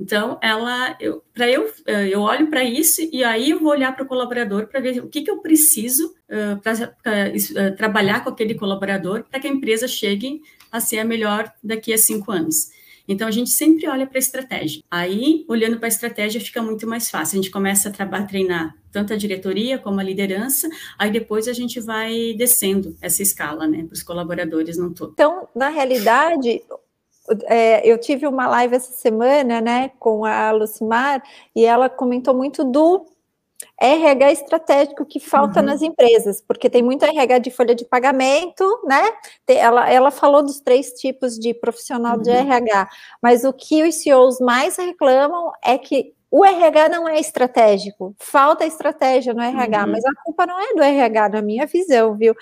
Então, 0.00 0.38
ela, 0.40 0.96
para 1.34 1.46
eu, 1.46 1.70
eh, 1.86 2.08
eu 2.08 2.20
olho 2.20 2.48
para 2.48 2.64
isso 2.64 3.02
e 3.12 3.22
aí 3.22 3.50
eu 3.50 3.60
vou 3.60 3.70
olhar 3.70 3.94
para 3.94 4.04
o 4.04 4.08
colaborador 4.08 4.66
para 4.66 4.80
ver 4.80 5.04
o 5.04 5.08
que, 5.08 5.20
que 5.20 5.30
eu 5.30 5.42
preciso 5.42 6.14
uh, 6.30 6.58
para 6.62 6.72
uh, 6.72 7.76
trabalhar 7.76 8.24
com 8.24 8.30
aquele 8.30 8.54
colaborador 8.54 9.24
para 9.24 9.38
que 9.38 9.46
a 9.46 9.50
empresa 9.50 9.86
chegue 9.86 10.40
a 10.70 10.80
ser 10.80 10.98
a 10.98 11.04
melhor 11.04 11.52
daqui 11.62 11.92
a 11.92 11.98
cinco 11.98 12.30
anos. 12.32 12.70
Então, 13.08 13.26
a 13.26 13.30
gente 13.30 13.50
sempre 13.50 13.88
olha 13.88 14.06
para 14.06 14.18
a 14.18 14.20
estratégia. 14.20 14.82
Aí, 14.88 15.44
olhando 15.48 15.78
para 15.78 15.86
a 15.86 15.88
estratégia, 15.88 16.40
fica 16.40 16.62
muito 16.62 16.86
mais 16.86 17.10
fácil. 17.10 17.38
A 17.38 17.42
gente 17.42 17.50
começa 17.50 17.88
a 17.88 17.92
trabalhar, 17.92 18.26
treinar 18.26 18.76
tanto 18.92 19.12
a 19.12 19.16
diretoria 19.16 19.78
como 19.78 20.00
a 20.00 20.02
liderança, 20.02 20.68
aí 20.98 21.10
depois 21.10 21.48
a 21.48 21.52
gente 21.52 21.80
vai 21.80 22.34
descendo 22.36 22.96
essa 23.00 23.22
escala, 23.22 23.66
né, 23.66 23.84
para 23.84 23.94
os 23.94 24.02
colaboradores 24.02 24.76
no 24.76 24.92
todo. 24.92 25.12
Então, 25.12 25.48
na 25.54 25.68
realidade, 25.68 26.62
é, 27.44 27.88
eu 27.88 27.98
tive 27.98 28.26
uma 28.26 28.48
live 28.48 28.76
essa 28.76 28.92
semana, 28.92 29.60
né, 29.60 29.90
com 29.98 30.24
a 30.24 30.50
Lucimar, 30.50 31.22
e 31.54 31.64
ela 31.64 31.88
comentou 31.88 32.34
muito 32.34 32.64
do 32.64 33.06
RH 33.80 34.32
estratégico 34.32 35.06
que 35.06 35.18
falta 35.18 35.60
uhum. 35.60 35.66
nas 35.66 35.82
empresas, 35.82 36.40
porque 36.40 36.68
tem 36.68 36.82
muito 36.82 37.04
RH 37.04 37.38
de 37.38 37.50
folha 37.50 37.74
de 37.74 37.84
pagamento, 37.84 38.64
né? 38.84 39.02
Ela, 39.46 39.90
ela 39.90 40.10
falou 40.10 40.42
dos 40.42 40.60
três 40.60 40.92
tipos 40.92 41.38
de 41.38 41.54
profissional 41.54 42.16
uhum. 42.16 42.22
de 42.22 42.30
RH, 42.30 42.88
mas 43.22 43.44
o 43.44 43.52
que 43.52 43.82
os 43.82 43.96
CEOs 43.96 44.40
mais 44.40 44.76
reclamam 44.76 45.52
é 45.64 45.78
que 45.78 46.14
o 46.30 46.44
RH 46.44 46.88
não 46.90 47.08
é 47.08 47.18
estratégico, 47.18 48.14
falta 48.18 48.64
estratégia 48.64 49.34
no 49.34 49.42
RH, 49.42 49.84
uhum. 49.84 49.90
mas 49.90 50.04
a 50.04 50.22
culpa 50.22 50.46
não 50.46 50.60
é 50.60 50.74
do 50.74 50.82
RH, 50.82 51.28
na 51.30 51.42
minha 51.42 51.66
visão, 51.66 52.14
viu? 52.16 52.34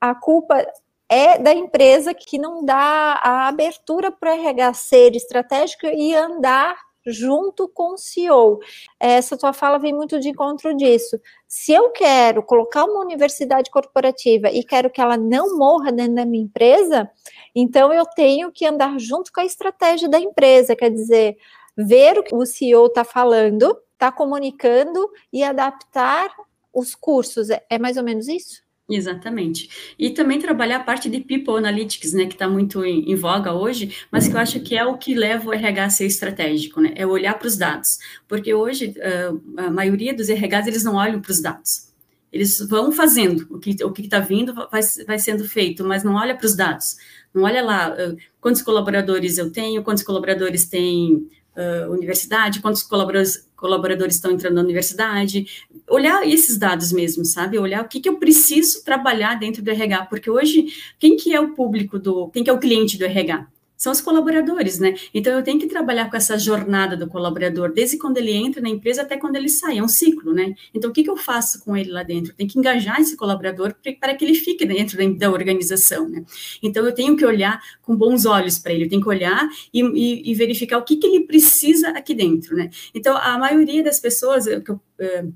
A 0.00 0.14
culpa 0.14 0.66
é 1.08 1.38
da 1.38 1.52
empresa 1.52 2.12
que 2.12 2.38
não 2.38 2.64
dá 2.64 3.20
a 3.22 3.46
abertura 3.46 4.10
para 4.10 4.32
o 4.32 4.34
RH 4.34 4.74
ser 4.74 5.14
estratégico 5.14 5.86
e 5.86 6.14
andar 6.14 6.76
junto 7.06 7.68
com 7.68 7.94
o 7.94 7.98
CEO. 7.98 8.58
Essa 8.98 9.36
tua 9.36 9.52
fala 9.52 9.78
vem 9.78 9.94
muito 9.94 10.18
de 10.18 10.28
encontro 10.28 10.76
disso. 10.76 11.20
Se 11.46 11.72
eu 11.72 11.90
quero 11.90 12.42
colocar 12.42 12.84
uma 12.84 13.00
universidade 13.00 13.70
corporativa 13.70 14.50
e 14.50 14.64
quero 14.64 14.90
que 14.90 15.00
ela 15.00 15.16
não 15.16 15.56
morra 15.56 15.92
dentro 15.92 16.16
da 16.16 16.24
minha 16.24 16.44
empresa, 16.44 17.10
então 17.54 17.92
eu 17.92 18.04
tenho 18.04 18.50
que 18.50 18.66
andar 18.66 18.98
junto 18.98 19.32
com 19.32 19.40
a 19.40 19.44
estratégia 19.44 20.08
da 20.08 20.18
empresa, 20.18 20.76
quer 20.76 20.90
dizer, 20.90 21.36
ver 21.76 22.18
o 22.18 22.22
que 22.22 22.34
o 22.34 22.44
CEO 22.44 22.86
está 22.86 23.04
falando, 23.04 23.78
está 23.92 24.10
comunicando 24.10 25.08
e 25.32 25.42
adaptar 25.44 26.30
os 26.72 26.94
cursos. 26.94 27.50
É, 27.50 27.64
é 27.70 27.78
mais 27.78 27.96
ou 27.96 28.02
menos 28.02 28.28
isso? 28.28 28.65
Exatamente. 28.88 29.68
E 29.98 30.10
também 30.10 30.38
trabalhar 30.38 30.76
a 30.76 30.84
parte 30.84 31.10
de 31.10 31.18
People 31.20 31.56
Analytics, 31.58 32.12
né, 32.12 32.26
que 32.26 32.34
está 32.34 32.48
muito 32.48 32.84
em, 32.84 33.10
em, 33.10 33.16
voga 33.16 33.52
hoje, 33.52 33.96
mas 34.12 34.28
que 34.28 34.34
eu 34.34 34.38
acho 34.38 34.60
que 34.60 34.76
é 34.76 34.84
o 34.84 34.96
que 34.96 35.12
leva 35.12 35.48
o 35.48 35.52
RH 35.52 35.84
a 35.84 35.90
ser 35.90 36.06
estratégico, 36.06 36.80
né, 36.80 36.92
é 36.94 37.04
olhar 37.04 37.36
para 37.36 37.48
os 37.48 37.56
dados. 37.56 37.98
Porque 38.28 38.54
hoje, 38.54 38.94
uh, 38.96 39.42
a 39.56 39.70
maioria 39.70 40.14
dos 40.14 40.28
RHs, 40.28 40.68
eles 40.68 40.84
não 40.84 40.94
olham 40.94 41.20
para 41.20 41.32
os 41.32 41.40
dados. 41.40 41.92
Eles 42.32 42.60
vão 42.68 42.92
fazendo, 42.92 43.46
o 43.50 43.58
que 43.58 43.76
o 43.82 43.92
está 43.98 44.20
vindo 44.20 44.54
vai, 44.54 44.82
vai 45.04 45.18
sendo 45.18 45.44
feito, 45.48 45.84
mas 45.84 46.04
não 46.04 46.14
olha 46.14 46.36
para 46.36 46.46
os 46.46 46.54
dados. 46.54 46.96
Não 47.34 47.42
olha 47.42 47.64
lá 47.64 47.90
uh, 47.92 48.16
quantos 48.40 48.62
colaboradores 48.62 49.36
eu 49.36 49.50
tenho, 49.50 49.82
quantos 49.82 50.04
colaboradores 50.04 50.66
têm 50.66 51.28
uh, 51.56 51.90
universidade, 51.90 52.60
quantos 52.60 52.84
colaboradores, 52.84 53.45
colaboradores 53.56 54.16
estão 54.16 54.30
entrando 54.30 54.54
na 54.54 54.62
universidade, 54.62 55.46
olhar 55.88 56.26
esses 56.28 56.58
dados 56.58 56.92
mesmo, 56.92 57.24
sabe? 57.24 57.58
Olhar 57.58 57.82
o 57.82 57.88
que, 57.88 58.00
que 58.00 58.08
eu 58.08 58.18
preciso 58.18 58.84
trabalhar 58.84 59.34
dentro 59.38 59.62
do 59.62 59.70
RH, 59.70 60.06
porque 60.06 60.30
hoje, 60.30 60.66
quem 60.98 61.16
que 61.16 61.34
é 61.34 61.40
o 61.40 61.54
público 61.54 61.98
do, 61.98 62.28
quem 62.28 62.44
que 62.44 62.50
é 62.50 62.52
o 62.52 62.60
cliente 62.60 62.98
do 62.98 63.04
RH? 63.04 63.46
São 63.76 63.92
os 63.92 64.00
colaboradores, 64.00 64.78
né? 64.78 64.94
Então 65.12 65.32
eu 65.32 65.42
tenho 65.42 65.58
que 65.58 65.66
trabalhar 65.66 66.10
com 66.10 66.16
essa 66.16 66.38
jornada 66.38 66.96
do 66.96 67.06
colaborador, 67.06 67.72
desde 67.72 67.98
quando 67.98 68.16
ele 68.16 68.32
entra 68.32 68.62
na 68.62 68.68
empresa 68.68 69.02
até 69.02 69.16
quando 69.16 69.36
ele 69.36 69.48
sai, 69.48 69.78
é 69.78 69.82
um 69.82 69.88
ciclo, 69.88 70.32
né? 70.32 70.54
Então 70.74 70.90
o 70.90 70.92
que, 70.92 71.02
que 71.02 71.10
eu 71.10 71.16
faço 71.16 71.62
com 71.64 71.76
ele 71.76 71.90
lá 71.90 72.02
dentro? 72.02 72.34
Tem 72.34 72.46
que 72.46 72.58
engajar 72.58 73.00
esse 73.00 73.16
colaborador 73.16 73.74
para 74.00 74.14
que 74.14 74.24
ele 74.24 74.34
fique 74.34 74.64
dentro 74.64 74.96
da 75.16 75.30
organização, 75.30 76.08
né? 76.08 76.24
Então 76.62 76.84
eu 76.84 76.94
tenho 76.94 77.16
que 77.16 77.24
olhar 77.24 77.60
com 77.82 77.94
bons 77.94 78.24
olhos 78.24 78.58
para 78.58 78.72
ele, 78.72 78.84
eu 78.84 78.88
tenho 78.88 79.02
que 79.02 79.08
olhar 79.08 79.48
e, 79.72 79.82
e, 79.82 80.30
e, 80.30 80.34
verificar 80.34 80.78
o 80.78 80.82
que, 80.82 80.96
que 80.96 81.06
ele 81.06 81.26
precisa 81.26 81.90
aqui 81.90 82.14
dentro, 82.14 82.56
né? 82.56 82.70
Então 82.94 83.16
a 83.16 83.38
maioria 83.38 83.82
das 83.82 84.00
pessoas, 84.00 84.46
que 84.46 84.70
eu 84.70 84.80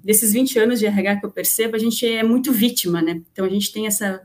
desses 0.02 0.32
20 0.32 0.58
anos 0.58 0.78
de 0.78 0.86
RH 0.86 1.16
que 1.16 1.26
eu 1.26 1.30
percebo, 1.30 1.76
a 1.76 1.78
gente 1.78 2.06
é 2.06 2.22
muito 2.22 2.52
vítima, 2.52 3.02
né? 3.02 3.20
Então 3.32 3.44
a 3.44 3.48
gente 3.48 3.72
tem 3.72 3.86
essa 3.86 4.22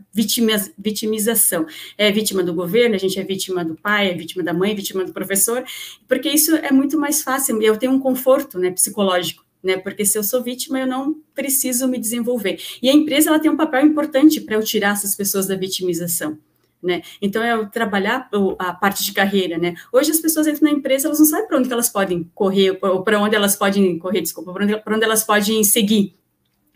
vitimização. 0.77 1.65
É 1.97 2.11
vítima 2.11 2.41
do 2.41 2.53
governo, 2.53 2.95
a 2.95 2.97
gente 2.97 3.19
é 3.19 3.23
vítima 3.23 3.63
do 3.63 3.75
pai, 3.75 4.11
é 4.11 4.13
vítima 4.13 4.43
da 4.43 4.53
mãe, 4.53 4.75
vítima 4.75 5.03
do 5.03 5.11
professor, 5.11 5.63
porque 6.07 6.29
isso 6.29 6.55
é 6.55 6.71
muito 6.71 6.97
mais 6.97 7.21
fácil, 7.21 7.61
eu 7.61 7.77
tenho 7.77 7.91
um 7.91 7.99
conforto 7.99 8.57
né, 8.57 8.71
psicológico. 8.71 9.43
Né, 9.63 9.77
porque 9.77 10.05
se 10.05 10.15
eu 10.15 10.23
sou 10.23 10.43
vítima, 10.43 10.79
eu 10.79 10.85
não 10.85 11.15
preciso 11.33 11.87
me 11.87 11.97
desenvolver. 11.97 12.59
E 12.83 12.87
a 12.87 12.93
empresa 12.93 13.31
ela 13.31 13.39
tem 13.39 13.49
um 13.49 13.57
papel 13.57 13.83
importante 13.83 14.39
para 14.39 14.55
eu 14.55 14.63
tirar 14.63 14.93
essas 14.93 15.15
pessoas 15.15 15.47
da 15.47 15.55
vitimização. 15.55 16.37
Né? 16.85 17.01
Então 17.19 17.43
é 17.43 17.65
trabalhar 17.65 18.29
a 18.59 18.71
parte 18.71 19.03
de 19.03 19.11
carreira, 19.11 19.57
né? 19.57 19.73
Hoje 19.91 20.11
as 20.11 20.19
pessoas 20.19 20.45
entram 20.45 20.71
na 20.71 20.77
empresa, 20.77 21.07
elas 21.07 21.17
não 21.17 21.25
sabem 21.25 21.47
para 21.47 21.57
onde 21.57 21.73
elas 21.73 21.89
podem 21.89 22.29
correr, 22.35 22.77
ou 22.79 23.01
para 23.01 23.19
onde 23.19 23.35
elas 23.35 23.55
podem 23.55 23.97
correr, 23.97 24.21
desculpa, 24.21 24.53
para 24.53 24.63
onde, 24.63 24.81
onde 24.87 25.03
elas 25.03 25.23
podem 25.23 25.63
seguir, 25.63 26.15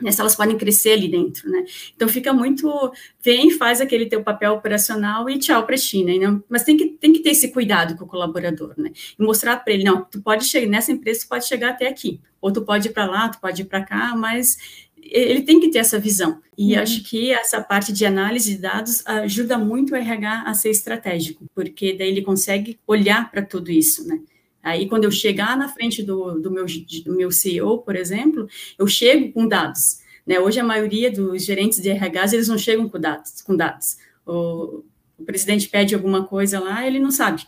né, 0.01 0.11
se 0.11 0.19
elas 0.19 0.35
podem 0.35 0.57
crescer 0.57 0.93
ali 0.93 1.07
dentro, 1.07 1.47
né? 1.47 1.63
Então 1.95 2.07
fica 2.07 2.33
muito, 2.33 2.91
vem, 3.21 3.51
faz 3.51 3.81
aquele 3.81 4.07
teu 4.07 4.23
papel 4.23 4.53
operacional 4.53 5.29
e 5.29 5.37
tchau 5.37 5.63
para 5.63 5.77
ti, 5.77 6.03
né? 6.03 6.13
Mas 6.49 6.63
tem 6.63 6.75
que, 6.75 6.87
tem 6.87 7.13
que 7.13 7.19
ter 7.19 7.29
esse 7.29 7.51
cuidado 7.51 7.95
com 7.95 8.05
o 8.05 8.07
colaborador, 8.07 8.73
né? 8.75 8.91
E 9.19 9.23
mostrar 9.23 9.57
para 9.57 9.73
ele, 9.73 9.83
não, 9.83 10.03
tu 10.03 10.21
pode 10.21 10.45
chegar 10.45 10.67
nessa 10.67 10.91
empresa, 10.91 11.21
tu 11.21 11.29
pode 11.29 11.45
chegar 11.47 11.69
até 11.69 11.87
aqui, 11.87 12.19
ou 12.41 12.51
tu 12.51 12.63
pode 12.63 12.87
ir 12.87 12.93
para 12.93 13.05
lá, 13.05 13.29
tu 13.29 13.39
pode 13.39 13.61
ir 13.61 13.65
para 13.65 13.83
cá, 13.83 14.15
mas 14.15 14.88
ele 15.03 15.41
tem 15.41 15.59
que 15.59 15.69
ter 15.69 15.79
essa 15.79 15.99
visão. 15.99 16.41
E 16.57 16.75
uhum. 16.75 16.81
acho 16.81 17.03
que 17.03 17.31
essa 17.31 17.61
parte 17.61 17.93
de 17.93 18.05
análise 18.05 18.55
de 18.55 18.61
dados 18.61 19.05
ajuda 19.05 19.57
muito 19.57 19.93
o 19.93 19.95
RH 19.95 20.43
a 20.45 20.53
ser 20.53 20.69
estratégico, 20.69 21.45
porque 21.53 21.93
daí 21.93 22.09
ele 22.09 22.21
consegue 22.21 22.79
olhar 22.85 23.31
para 23.31 23.41
tudo 23.41 23.71
isso, 23.71 24.07
né? 24.07 24.19
Aí, 24.61 24.87
quando 24.89 25.05
eu 25.05 25.11
chegar 25.11 25.57
na 25.57 25.69
frente 25.69 26.03
do, 26.03 26.39
do, 26.39 26.51
meu, 26.51 26.65
do 27.05 27.15
meu 27.15 27.31
CEO, 27.31 27.79
por 27.79 27.95
exemplo, 27.95 28.47
eu 28.77 28.85
chego 28.87 29.31
com 29.31 29.47
dados. 29.47 29.99
Né? 30.27 30.39
Hoje, 30.39 30.59
a 30.59 30.63
maioria 30.63 31.09
dos 31.09 31.45
gerentes 31.45 31.81
de 31.81 31.89
RHs, 31.89 32.33
eles 32.33 32.47
não 32.49 32.57
chegam 32.57 32.89
com 32.89 32.99
dados. 32.99 33.41
Com 33.41 33.55
dados. 33.55 33.97
O, 34.25 34.83
o 35.17 35.23
presidente 35.25 35.69
pede 35.69 35.95
alguma 35.95 36.25
coisa 36.25 36.59
lá, 36.59 36.85
ele 36.85 36.99
não 36.99 37.09
sabe. 37.09 37.47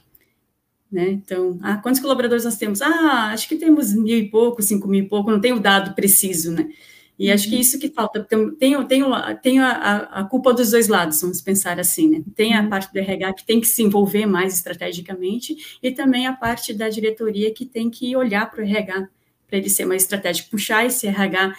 Né? 0.91 1.09
Então, 1.11 1.59
ah, 1.61 1.77
quantos 1.77 2.01
colaboradores 2.01 2.43
nós 2.43 2.57
temos? 2.57 2.81
Ah, 2.81 3.31
acho 3.31 3.47
que 3.47 3.55
temos 3.55 3.93
mil 3.93 4.17
e 4.17 4.29
pouco, 4.29 4.61
cinco 4.61 4.87
mil 4.87 5.03
e 5.03 5.07
pouco, 5.07 5.31
não 5.31 5.39
tem 5.39 5.53
o 5.53 5.59
dado 5.59 5.93
preciso, 5.93 6.51
né? 6.51 6.69
E 7.21 7.31
acho 7.31 7.47
que 7.47 7.53
uhum. 7.53 7.61
isso 7.61 7.77
que 7.77 7.87
falta. 7.87 8.23
Tem, 8.23 8.55
tem, 8.55 8.87
tem, 8.87 9.03
tem 9.43 9.59
a, 9.59 9.97
a, 10.11 10.23
culpa 10.23 10.51
dos 10.51 10.71
dois 10.71 10.87
lados, 10.87 11.21
vamos 11.21 11.39
pensar 11.39 11.79
assim, 11.79 12.09
né? 12.09 12.23
Tem 12.35 12.55
a 12.55 12.61
uhum. 12.63 12.69
parte 12.69 12.91
do 12.91 12.97
RH 12.97 13.33
que 13.33 13.45
tem 13.45 13.61
que 13.61 13.67
se 13.67 13.83
envolver 13.83 14.25
mais 14.25 14.55
estrategicamente 14.55 15.77
e 15.83 15.91
também 15.91 16.25
a 16.25 16.33
parte 16.33 16.73
da 16.73 16.89
diretoria 16.89 17.53
que 17.53 17.63
tem 17.63 17.91
que 17.91 18.15
olhar 18.15 18.49
para 18.49 18.63
o 18.63 18.67
RH 18.67 19.07
para 19.47 19.59
ele 19.59 19.69
ser 19.69 19.85
mais 19.85 20.01
estratégico, 20.01 20.49
puxar 20.49 20.83
esse 20.83 21.05
RH 21.05 21.53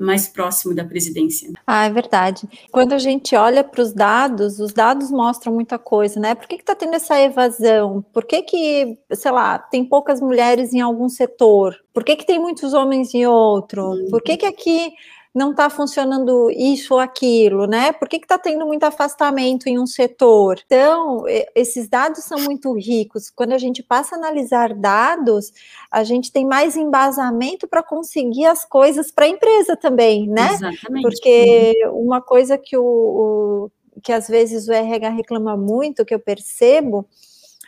mais 0.00 0.26
próximo 0.26 0.74
da 0.74 0.84
presidência. 0.84 1.50
Ah, 1.66 1.84
é 1.84 1.90
verdade. 1.90 2.48
Quando 2.72 2.94
a 2.94 2.98
gente 2.98 3.36
olha 3.36 3.62
para 3.62 3.82
os 3.82 3.92
dados, 3.92 4.58
os 4.58 4.72
dados 4.72 5.10
mostram 5.10 5.52
muita 5.52 5.78
coisa, 5.78 6.18
né? 6.18 6.34
Por 6.34 6.48
que 6.48 6.56
está 6.56 6.74
tendo 6.74 6.94
essa 6.94 7.20
evasão? 7.20 8.04
Por 8.12 8.24
que, 8.24 8.42
que, 8.42 8.98
sei 9.12 9.30
lá, 9.30 9.58
tem 9.58 9.84
poucas 9.84 10.20
mulheres 10.20 10.72
em 10.72 10.80
algum 10.80 11.08
setor? 11.08 11.76
Por 11.92 12.02
que, 12.02 12.16
que 12.16 12.26
tem 12.26 12.38
muitos 12.38 12.72
homens 12.72 13.12
em 13.14 13.26
outro? 13.26 13.94
Por 14.10 14.22
que, 14.22 14.38
que 14.38 14.46
aqui 14.46 14.92
não 15.32 15.52
está 15.52 15.70
funcionando 15.70 16.50
isso 16.50 16.94
ou 16.94 17.00
aquilo, 17.00 17.66
né? 17.66 17.92
Por 17.92 18.08
que 18.08 18.16
está 18.16 18.36
tendo 18.36 18.66
muito 18.66 18.82
afastamento 18.82 19.68
em 19.68 19.78
um 19.78 19.86
setor? 19.86 20.60
Então, 20.66 21.24
esses 21.54 21.88
dados 21.88 22.24
são 22.24 22.40
muito 22.40 22.72
ricos. 22.72 23.30
Quando 23.30 23.52
a 23.52 23.58
gente 23.58 23.80
passa 23.80 24.16
a 24.16 24.18
analisar 24.18 24.74
dados, 24.74 25.52
a 25.90 26.02
gente 26.02 26.32
tem 26.32 26.44
mais 26.44 26.76
embasamento 26.76 27.68
para 27.68 27.82
conseguir 27.82 28.46
as 28.46 28.64
coisas 28.64 29.12
para 29.12 29.26
a 29.26 29.28
empresa 29.28 29.76
também, 29.76 30.26
né? 30.26 30.48
Exatamente. 30.52 31.02
Porque 31.02 31.74
uhum. 31.86 32.02
uma 32.02 32.20
coisa 32.20 32.58
que 32.58 32.76
o, 32.76 33.70
o 33.94 34.00
que 34.02 34.12
às 34.12 34.26
vezes 34.26 34.66
o 34.66 34.72
RH 34.72 35.10
reclama 35.10 35.56
muito, 35.56 36.04
que 36.04 36.14
eu 36.14 36.20
percebo, 36.20 37.06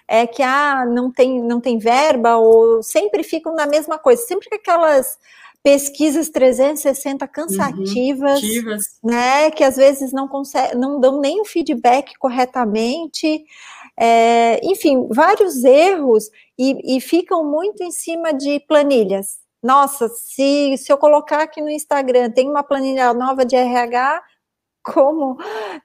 é 0.08 0.26
que 0.26 0.42
ah, 0.42 0.84
não 0.84 1.12
tem, 1.12 1.40
não 1.40 1.60
tem 1.60 1.78
verba, 1.78 2.36
ou 2.36 2.82
sempre 2.82 3.22
ficam 3.22 3.54
na 3.54 3.66
mesma 3.66 3.98
coisa, 3.98 4.20
sempre 4.26 4.48
que 4.48 4.56
aquelas 4.56 5.16
pesquisas 5.62 6.28
360 6.28 7.26
cansativas, 7.28 8.42
uhum, 8.42 9.10
né, 9.10 9.50
que 9.50 9.62
às 9.62 9.76
vezes 9.76 10.12
não 10.12 10.26
consegue, 10.26 10.76
não 10.76 10.98
dão 10.98 11.20
nem 11.20 11.40
o 11.40 11.44
feedback 11.44 12.18
corretamente, 12.18 13.44
é, 13.96 14.60
enfim, 14.64 15.06
vários 15.10 15.62
erros 15.62 16.28
e, 16.58 16.96
e, 16.96 17.00
ficam 17.00 17.44
muito 17.44 17.82
em 17.82 17.92
cima 17.92 18.32
de 18.32 18.58
planilhas. 18.66 19.38
Nossa, 19.62 20.08
se, 20.08 20.76
se 20.76 20.92
eu 20.92 20.98
colocar 20.98 21.42
aqui 21.42 21.60
no 21.60 21.70
Instagram, 21.70 22.30
tem 22.30 22.48
uma 22.50 22.64
planilha 22.64 23.14
nova 23.14 23.44
de 23.44 23.54
RH, 23.54 24.20
como, 24.82 25.36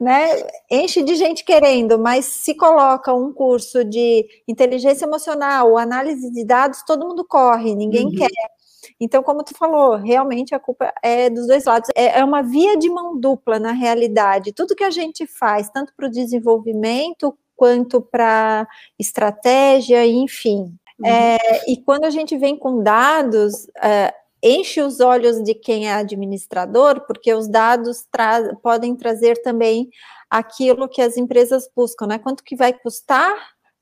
né, 0.01 0.27
enche 0.71 1.03
de 1.03 1.15
gente 1.15 1.45
querendo, 1.45 1.99
mas 1.99 2.25
se 2.25 2.55
coloca 2.55 3.13
um 3.13 3.31
curso 3.31 3.83
de 3.85 4.27
inteligência 4.47 5.05
emocional, 5.05 5.77
análise 5.77 6.31
de 6.31 6.43
dados, 6.43 6.81
todo 6.83 7.07
mundo 7.07 7.23
corre, 7.23 7.75
ninguém 7.75 8.05
uhum. 8.05 8.15
quer. 8.15 8.56
Então, 8.99 9.21
como 9.21 9.43
tu 9.43 9.55
falou, 9.55 9.95
realmente 9.95 10.55
a 10.55 10.59
culpa 10.59 10.91
é 11.03 11.29
dos 11.29 11.47
dois 11.47 11.65
lados. 11.65 11.89
É, 11.95 12.19
é 12.19 12.23
uma 12.23 12.41
via 12.41 12.75
de 12.75 12.89
mão 12.89 13.19
dupla 13.19 13.59
na 13.59 13.71
realidade. 13.71 14.53
Tudo 14.53 14.75
que 14.75 14.83
a 14.83 14.89
gente 14.89 15.27
faz, 15.27 15.69
tanto 15.69 15.93
para 15.95 16.07
o 16.07 16.11
desenvolvimento 16.11 17.37
quanto 17.55 18.01
para 18.01 18.67
estratégia, 18.97 20.05
enfim. 20.05 20.75
Uhum. 20.99 21.05
É, 21.05 21.37
e 21.67 21.77
quando 21.77 22.05
a 22.05 22.09
gente 22.09 22.35
vem 22.37 22.57
com 22.57 22.81
dados, 22.81 23.67
é, 23.81 24.13
enche 24.41 24.81
os 24.81 24.99
olhos 24.99 25.43
de 25.43 25.53
quem 25.53 25.87
é 25.87 25.93
administrador, 25.93 27.01
porque 27.05 27.33
os 27.33 27.47
dados 27.47 28.05
tra 28.11 28.55
podem 28.63 28.95
trazer 28.95 29.41
também 29.41 29.89
aquilo 30.29 30.89
que 30.89 31.01
as 31.01 31.17
empresas 31.17 31.69
buscam, 31.75 32.07
né? 32.07 32.19
Quanto 32.19 32.43
que 32.43 32.55
vai 32.55 32.73
custar 32.73 33.35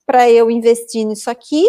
para 0.06 0.30
eu 0.30 0.52
investir 0.52 1.06
nisso 1.06 1.30
aqui 1.30 1.66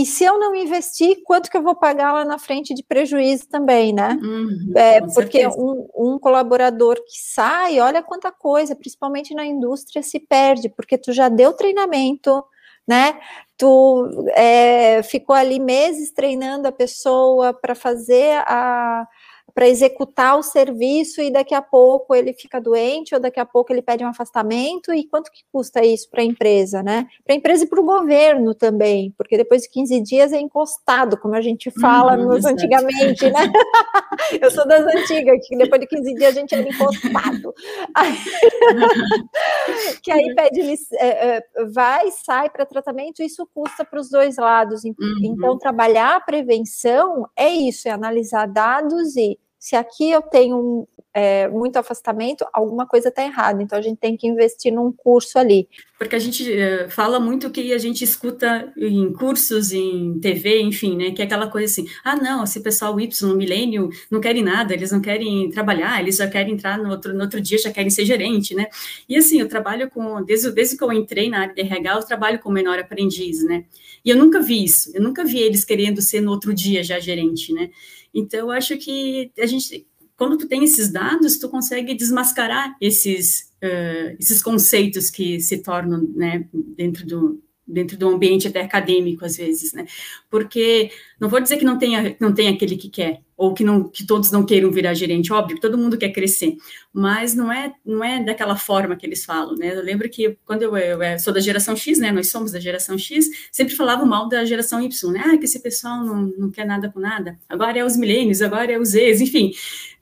e 0.00 0.06
se 0.06 0.24
eu 0.24 0.38
não 0.38 0.54
investir, 0.54 1.22
quanto 1.24 1.50
que 1.50 1.56
eu 1.58 1.62
vou 1.62 1.74
pagar 1.74 2.12
lá 2.12 2.24
na 2.24 2.38
frente 2.38 2.72
de 2.72 2.82
prejuízo 2.82 3.46
também, 3.48 3.92
né? 3.92 4.18
Uhum, 4.22 4.72
é, 4.74 5.00
porque 5.14 5.46
um, 5.46 5.86
um, 5.94 6.18
colaborador 6.18 6.96
que 6.96 7.20
sai, 7.20 7.78
olha 7.80 8.02
quanta 8.02 8.32
coisa, 8.32 8.74
principalmente 8.74 9.34
na 9.34 9.44
indústria, 9.44 10.02
se 10.02 10.18
perde, 10.18 10.70
porque 10.70 10.96
tu 10.96 11.12
já 11.12 11.28
deu 11.28 11.52
treinamento, 11.52 12.42
né? 12.88 13.20
Tu 13.58 14.26
é, 14.34 15.02
ficou 15.02 15.36
ali 15.36 15.60
meses 15.60 16.10
treinando 16.12 16.66
a 16.66 16.72
pessoa 16.72 17.52
para 17.52 17.74
fazer 17.74 18.42
a 18.46 19.06
para 19.54 19.68
executar 19.68 20.38
o 20.38 20.42
serviço 20.42 21.20
e 21.20 21.30
daqui 21.30 21.54
a 21.54 21.62
pouco 21.62 22.14
ele 22.14 22.32
fica 22.32 22.60
doente 22.60 23.14
ou 23.14 23.20
daqui 23.20 23.40
a 23.40 23.44
pouco 23.44 23.72
ele 23.72 23.82
pede 23.82 24.04
um 24.04 24.08
afastamento 24.08 24.92
e 24.92 25.04
quanto 25.04 25.30
que 25.30 25.42
custa 25.52 25.84
isso 25.84 26.08
para 26.10 26.22
a 26.22 26.24
empresa, 26.24 26.82
né? 26.82 27.06
Para 27.24 27.34
a 27.34 27.36
empresa 27.36 27.64
e 27.64 27.66
para 27.66 27.80
o 27.80 27.84
governo 27.84 28.54
também, 28.54 29.12
porque 29.16 29.36
depois 29.36 29.62
de 29.62 29.70
15 29.70 30.00
dias 30.02 30.32
é 30.32 30.40
encostado, 30.40 31.16
como 31.18 31.34
a 31.34 31.40
gente 31.40 31.70
fala 31.80 32.16
uhum, 32.16 32.28
nos 32.28 32.44
antigamente, 32.44 33.30
né? 33.30 33.50
Eu 34.40 34.50
sou 34.50 34.66
das 34.66 34.82
antigas, 34.82 35.38
que 35.46 35.56
depois 35.56 35.80
de 35.80 35.86
15 35.86 36.14
dias 36.14 36.36
a 36.36 36.40
gente 36.40 36.54
é 36.54 36.60
encostado. 36.60 37.54
Aí, 37.94 38.14
que 40.02 40.12
aí 40.12 40.34
pede, 40.34 40.74
é, 40.94 41.36
é, 41.36 41.64
vai, 41.72 42.10
sai 42.10 42.50
para 42.50 42.66
tratamento, 42.66 43.22
isso 43.22 43.48
custa 43.54 43.84
para 43.84 44.00
os 44.00 44.10
dois 44.10 44.36
lados. 44.36 44.84
Uhum. 44.84 44.94
Então, 45.22 45.58
trabalhar 45.58 46.16
a 46.16 46.20
prevenção 46.20 47.28
é 47.36 47.48
isso, 47.48 47.88
é 47.88 47.90
analisar 47.90 48.46
dados 48.46 49.16
e 49.16 49.38
se 49.60 49.76
aqui 49.76 50.10
eu 50.10 50.22
tenho 50.22 50.88
é, 51.12 51.48
muito 51.48 51.76
afastamento, 51.76 52.44
alguma 52.52 52.86
coisa 52.86 53.08
está 53.08 53.22
errada. 53.22 53.62
Então 53.62 53.78
a 53.78 53.82
gente 53.82 53.98
tem 53.98 54.16
que 54.16 54.26
investir 54.26 54.72
num 54.72 54.92
curso 54.92 55.38
ali. 55.38 55.68
Porque 55.98 56.16
a 56.16 56.18
gente 56.18 56.50
é, 56.50 56.88
fala 56.88 57.20
muito 57.20 57.50
que 57.50 57.72
a 57.72 57.78
gente 57.78 58.02
escuta 58.02 58.72
em 58.76 59.12
cursos, 59.12 59.72
em 59.72 60.18
TV, 60.20 60.62
enfim, 60.62 60.96
né? 60.96 61.10
Que 61.10 61.20
é 61.20 61.24
aquela 61.24 61.48
coisa 61.48 61.66
assim: 61.66 61.86
ah, 62.04 62.16
não, 62.16 62.44
esse 62.44 62.60
pessoal 62.60 62.98
Y, 62.98 63.36
milênio, 63.36 63.90
não 64.10 64.20
querem 64.20 64.42
nada, 64.42 64.72
eles 64.72 64.92
não 64.92 65.00
querem 65.00 65.50
trabalhar, 65.50 66.00
eles 66.00 66.16
já 66.16 66.28
querem 66.28 66.54
entrar 66.54 66.78
no 66.78 66.90
outro, 66.90 67.12
no 67.12 67.22
outro 67.22 67.40
dia, 67.40 67.58
já 67.58 67.70
querem 67.70 67.90
ser 67.90 68.04
gerente, 68.04 68.54
né? 68.54 68.66
E 69.08 69.16
assim, 69.16 69.40
eu 69.40 69.48
trabalho 69.48 69.90
com, 69.90 70.22
desde, 70.24 70.50
desde 70.52 70.76
que 70.76 70.84
eu 70.84 70.92
entrei 70.92 71.28
na 71.28 71.40
área 71.40 71.54
de 71.54 71.60
RH, 71.60 71.94
eu 71.96 72.06
trabalho 72.06 72.38
com 72.38 72.50
menor 72.50 72.78
aprendiz, 72.78 73.44
né? 73.44 73.64
E 74.04 74.10
eu 74.10 74.16
nunca 74.16 74.40
vi 74.40 74.64
isso, 74.64 74.90
eu 74.94 75.02
nunca 75.02 75.24
vi 75.24 75.38
eles 75.40 75.64
querendo 75.64 76.00
ser 76.00 76.20
no 76.20 76.30
outro 76.30 76.54
dia 76.54 76.82
já 76.82 76.98
gerente, 76.98 77.52
né? 77.52 77.70
Então, 78.14 78.40
eu 78.40 78.50
acho 78.50 78.76
que 78.76 79.30
a 79.38 79.46
gente, 79.46 79.86
quando 80.20 80.36
tu 80.36 80.46
tem 80.46 80.62
esses 80.62 80.92
dados, 80.92 81.38
tu 81.38 81.48
consegue 81.48 81.94
desmascarar 81.94 82.76
esses, 82.78 83.50
uh, 83.64 84.14
esses 84.18 84.42
conceitos 84.42 85.08
que 85.08 85.40
se 85.40 85.62
tornam, 85.62 86.06
né, 86.14 86.46
dentro 86.76 87.06
do, 87.06 87.42
dentro 87.72 87.96
do 87.96 88.08
ambiente 88.08 88.48
até 88.48 88.60
acadêmico 88.60 89.24
às 89.24 89.36
vezes, 89.36 89.72
né? 89.72 89.86
Porque 90.28 90.90
não 91.18 91.28
vou 91.28 91.40
dizer 91.40 91.56
que 91.56 91.64
não 91.64 91.78
tenha 91.78 92.16
não 92.20 92.32
tem 92.32 92.48
aquele 92.48 92.76
que 92.76 92.88
quer 92.88 93.20
ou 93.36 93.54
que 93.54 93.64
não 93.64 93.88
que 93.88 94.04
todos 94.04 94.30
não 94.30 94.44
queiram 94.44 94.70
virar 94.70 94.92
gerente, 94.94 95.32
óbvio 95.32 95.58
todo 95.58 95.78
mundo 95.78 95.96
quer 95.96 96.10
crescer, 96.10 96.56
mas 96.92 97.34
não 97.34 97.50
é 97.52 97.72
não 97.84 98.04
é 98.04 98.22
daquela 98.22 98.56
forma 98.56 98.96
que 98.96 99.06
eles 99.06 99.24
falam, 99.24 99.54
né? 99.56 99.74
Eu 99.74 99.82
lembro 99.82 100.08
que 100.10 100.36
quando 100.44 100.62
eu, 100.62 100.76
eu, 100.76 101.02
eu 101.02 101.18
sou 101.18 101.32
da 101.32 101.40
geração 101.40 101.74
X, 101.74 101.98
né? 101.98 102.12
Nós 102.12 102.28
somos 102.28 102.52
da 102.52 102.60
geração 102.60 102.98
X, 102.98 103.30
sempre 103.50 103.74
falavam 103.74 104.06
mal 104.06 104.28
da 104.28 104.44
geração 104.44 104.82
Y, 104.82 105.12
né? 105.12 105.22
Ah, 105.24 105.38
que 105.38 105.44
esse 105.44 105.60
pessoal 105.60 106.04
não, 106.04 106.32
não 106.36 106.50
quer 106.50 106.66
nada 106.66 106.90
com 106.90 107.00
nada. 107.00 107.38
Agora 107.48 107.78
é 107.78 107.84
os 107.84 107.96
milênios, 107.96 108.42
agora 108.42 108.72
é 108.72 108.78
os 108.78 108.90
Zs, 108.90 109.20
enfim. 109.20 109.52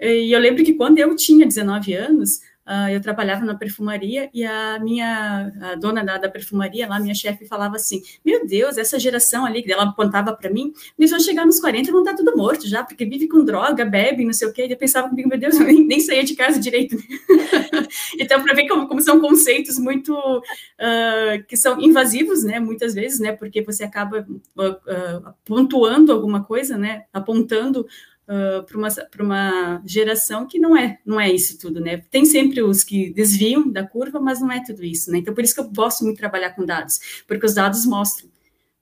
E 0.01 0.33
eu 0.33 0.41
lembro 0.41 0.65
que 0.65 0.75
quando 0.75 0.99
eu 0.99 1.15
tinha 1.15 1.47
19 1.47 1.95
anos, 1.95 2.41
uh, 2.69 2.91
eu 2.91 3.01
trabalhava 3.01 3.45
na 3.45 3.55
perfumaria 3.55 4.29
e 4.33 4.45
a 4.45 4.79
minha 4.79 5.51
a 5.61 5.75
dona 5.75 6.05
da, 6.05 6.19
da 6.19 6.29
perfumaria, 6.29 6.87
lá, 6.87 7.01
minha 7.01 7.15
chefe, 7.15 7.47
falava 7.47 7.77
assim: 7.77 8.03
Meu 8.25 8.47
Deus, 8.47 8.77
essa 8.77 8.99
geração 8.99 9.47
ali, 9.47 9.63
que 9.63 9.73
ela 9.73 9.85
apontava 9.85 10.35
para 10.35 10.51
mim, 10.51 10.73
eles 10.99 11.11
vão 11.11 11.19
chegar 11.19 11.47
nos 11.47 11.59
40 11.59 11.89
e 11.89 11.93
vão 11.93 12.03
estar 12.03 12.15
tudo 12.15 12.37
morto 12.37 12.69
já, 12.69 12.85
porque 12.85 13.05
vive 13.07 13.27
com 13.27 13.45
droga, 13.45 13.85
bebe, 13.85 14.25
não 14.25 14.33
sei 14.33 14.49
o 14.49 14.53
quê. 14.53 14.67
E 14.67 14.73
eu 14.73 14.77
pensava 14.77 15.09
comigo, 15.09 15.29
meu 15.29 15.39
Deus, 15.39 15.59
eu 15.59 15.67
nem, 15.67 15.85
nem 15.85 16.01
saía 16.01 16.23
de 16.23 16.35
casa 16.35 16.61
direito. 16.61 16.97
então, 18.19 18.43
para 18.43 18.55
ver 18.55 18.69
como, 18.69 18.87
como, 18.87 19.01
são 19.01 19.21
conceitos 19.21 19.79
muito 19.79 20.13
uh, 20.15 21.45
que 21.47 21.57
são 21.57 21.81
invasivos, 21.81 22.43
né, 22.43 22.61
muitas 22.61 22.95
vezes, 22.95 23.19
né, 23.21 23.33
porque 23.33 23.63
você 23.63 23.85
acaba 23.85 24.27
uh, 24.57 25.35
pontuando 25.45 26.13
alguma 26.13 26.45
coisa, 26.45 26.77
né, 26.77 27.05
apontando 27.13 27.87
uh, 28.29 28.63
para 28.65 28.77
uma, 28.77 28.89
uma 29.21 29.83
geração 29.85 30.47
que 30.47 30.59
não 30.59 30.77
é, 30.77 30.99
não 31.05 31.21
é 31.21 31.33
isso 31.33 31.59
tudo, 31.59 31.81
né? 31.81 32.03
Tem 32.11 32.25
sempre 32.25 32.63
os 32.63 32.85
que 32.85 33.11
desviam 33.11 33.71
da 33.71 33.87
curva, 33.87 34.21
mas 34.21 34.41
não 34.41 34.53
é 34.53 34.63
tudo 34.63 34.85
isso, 34.85 35.11
né? 35.11 35.19
Então, 35.19 35.35
por 35.35 35.43
isso 35.43 35.55
que 35.55 35.61
eu 35.61 35.71
gosto 35.71 36.05
muito 36.05 36.17
de 36.17 36.21
trabalhar 36.21 36.51
com 36.51 36.65
dados, 36.65 37.23
porque 37.27 37.47
os 37.47 37.55
dados 37.55 37.87
mostram 37.87 38.29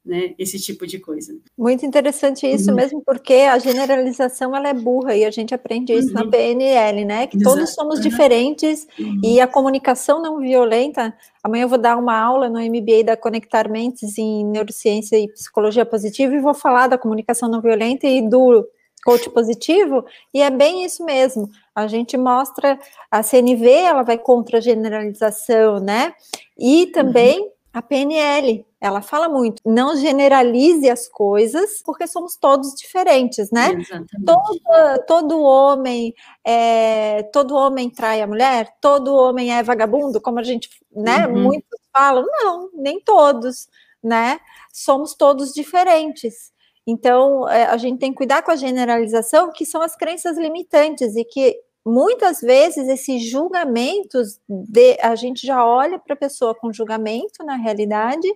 né, 0.07 0.35
esse 0.39 0.59
tipo 0.61 0.87
de 0.87 1.01
coisa. 1.01 1.37
Muito 1.59 1.85
interessante 1.85 2.47
isso, 2.47 2.71
uhum. 2.71 2.77
mesmo 2.77 3.03
porque 3.05 3.35
a 3.35 3.59
generalização 3.59 4.55
ela 4.55 4.69
é 4.69 4.73
burra 4.73 5.17
e 5.17 5.25
a 5.25 5.31
gente 5.33 5.53
aprende 5.53 5.93
isso 5.93 6.09
uhum. 6.09 6.15
na 6.15 6.31
PNL, 6.31 7.05
né? 7.05 7.27
Que 7.27 7.37
Exato. 7.37 7.57
todos 7.57 7.75
somos 7.75 7.97
uhum. 7.97 8.03
diferentes 8.03 8.87
uhum. 8.97 9.21
e 9.25 9.41
a 9.41 9.49
comunicação 9.49 10.23
não 10.23 10.39
violenta. 10.39 11.13
Amanhã 11.43 11.65
eu 11.65 11.69
vou 11.69 11.79
dar 11.79 11.97
uma 11.97 12.17
aula 12.17 12.49
no 12.49 12.61
MBA 12.61 13.03
da 13.05 13.17
Conectar 13.17 13.69
Mentes 13.69 14.17
em 14.17 14.45
Neurociência 14.45 15.19
e 15.19 15.27
Psicologia 15.33 15.85
Positiva 15.85 16.33
e 16.33 16.41
vou 16.41 16.55
falar 16.55 16.87
da 16.87 16.97
comunicação 16.97 17.49
não 17.49 17.61
violenta 17.61 18.07
e 18.07 18.23
do 18.23 18.65
coach 19.07 19.31
positivo, 19.31 20.05
e 20.35 20.43
é 20.43 20.51
bem 20.51 20.85
isso 20.85 21.05
mesmo. 21.05 21.49
A 21.73 21.87
gente 21.87 22.17
mostra 22.17 22.77
a 23.09 23.23
CNV, 23.23 23.71
ela 23.71 24.03
vai 24.03 24.19
contra 24.19 24.59
a 24.59 24.61
generalização, 24.61 25.79
né? 25.79 26.13
E 26.59 26.87
também 26.87 27.41
uhum. 27.41 27.51
a 27.73 27.81
PNL, 27.81 28.67
ela 28.81 29.01
fala 29.01 29.29
muito, 29.29 29.63
não 29.65 29.95
generalize 29.97 30.91
as 30.91 31.07
coisas, 31.07 31.81
porque 31.85 32.09
somos 32.09 32.35
todos 32.37 32.75
diferentes, 32.75 33.49
né? 33.53 33.79
Todo, 34.27 35.05
todo 35.07 35.41
homem, 35.41 36.13
é, 36.45 37.23
todo 37.33 37.55
homem 37.55 37.89
trai 37.89 38.21
a 38.21 38.27
mulher, 38.27 38.75
todo 38.81 39.15
homem 39.15 39.57
é 39.57 39.63
vagabundo, 39.63 40.21
como 40.21 40.41
a 40.41 40.43
gente, 40.43 40.69
né? 40.91 41.29
Uhum. 41.29 41.45
Muitos 41.45 41.79
falam, 41.93 42.27
não, 42.27 42.71
nem 42.75 43.01
todos, 43.01 43.69
né? 44.03 44.41
Somos 44.73 45.15
todos 45.15 45.53
diferentes. 45.53 46.56
Então, 46.87 47.49
é, 47.49 47.65
a 47.65 47.77
gente 47.77 47.99
tem 47.99 48.11
que 48.11 48.17
cuidar 48.17 48.43
com 48.43 48.51
a 48.51 48.57
generalização, 48.57 49.51
que 49.53 49.67
são 49.67 49.83
as 49.83 49.97
crenças 49.97 50.39
limitantes 50.39 51.17
e 51.17 51.25
que 51.25 51.59
muitas 51.85 52.41
vezes 52.41 52.89
esses 52.89 53.23
julgamentos 53.23 54.41
de, 54.49 54.99
a 55.01 55.15
gente 55.15 55.47
já 55.47 55.65
olha 55.65 56.01
para 56.01 56.15
a 56.15 56.19
pessoa 56.19 56.53
com 56.53 56.73
julgamento 56.73 57.45
na 57.45 57.55
realidade 57.55 58.27